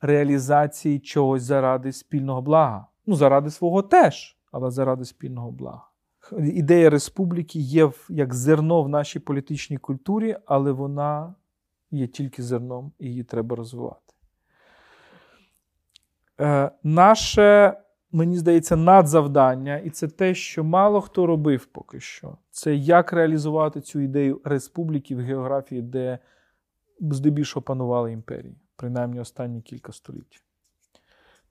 [0.00, 2.86] реалізації чогось заради спільного блага.
[3.06, 5.86] Ну, заради свого теж, але заради спільного блага.
[6.38, 11.34] Ідея республіки є як зерно в нашій політичній культурі, але вона
[11.90, 14.14] є тільки зерном, і її треба розвивати.
[16.40, 17.76] Е, Наше
[18.12, 22.36] мені здається, надзавдання, і це те, що мало хто робив поки що.
[22.50, 26.18] Це як реалізувати цю ідею республіки в географії, де
[27.00, 30.42] здебільшого панували імперії, принаймні останні кілька століть.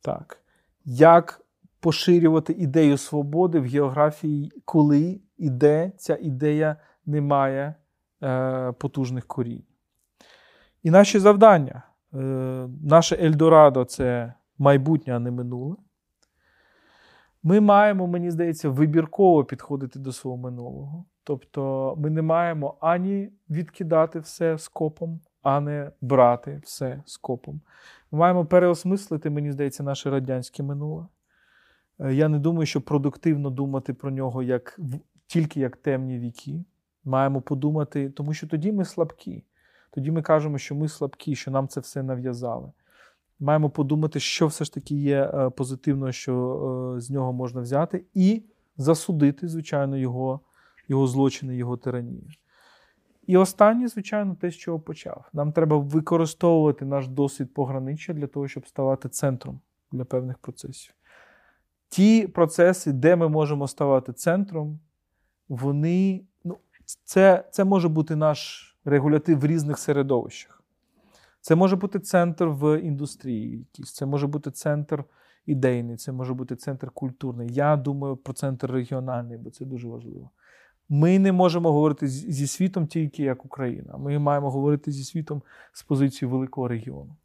[0.01, 0.41] Так.
[0.85, 1.41] Як
[1.79, 6.75] поширювати ідею свободи в географії, коли і де ця ідея
[7.05, 7.75] не має
[8.23, 9.63] е, потужних корінь?
[10.83, 11.83] І наші завдання.
[12.13, 12.17] Е,
[12.83, 15.75] Наше Ельдорадо це майбутнє, а не минуле.
[17.43, 21.05] Ми маємо, мені здається, вибірково підходити до свого минулого.
[21.23, 27.61] Тобто ми не маємо ані відкидати все скопом, а не брати все скопом.
[28.11, 31.05] Ми маємо переосмислити, мені здається, наше радянське минуле.
[31.99, 34.79] Е, я не думаю, що продуктивно думати про нього як,
[35.27, 36.63] тільки як темні віки.
[37.03, 39.43] Маємо подумати, тому що тоді ми слабкі.
[39.91, 42.71] Тоді ми кажемо, що ми слабкі, що нам це все нав'язали
[43.39, 48.03] маємо подумати, що все ж таки є е, позитивно, що е, з нього можна взяти,
[48.13, 48.43] і
[48.77, 50.39] засудити, звичайно, його
[50.87, 52.23] його злочини, його тиранію.
[53.29, 55.25] І останнє, звичайно, те, з чого почав.
[55.33, 59.59] Нам треба використовувати наш досвід пограниччя для того, щоб ставати центром
[59.91, 60.93] для певних процесів.
[61.89, 64.79] Ті процеси, де ми можемо ставати центром,
[65.49, 66.57] вони ну,
[67.03, 70.63] це, це може бути наш регулятив в різних середовищах.
[71.41, 75.03] Це може бути центр в індустрії, якийсь, це може бути центр
[75.45, 77.53] ідейний, це може бути центр культурний.
[77.53, 80.29] Я думаю про центр регіональний, бо це дуже важливо.
[80.89, 83.97] Ми не можемо говорити зі світом тільки як Україна.
[83.97, 85.41] Ми маємо говорити зі світом
[85.73, 87.15] з позиції великого регіону.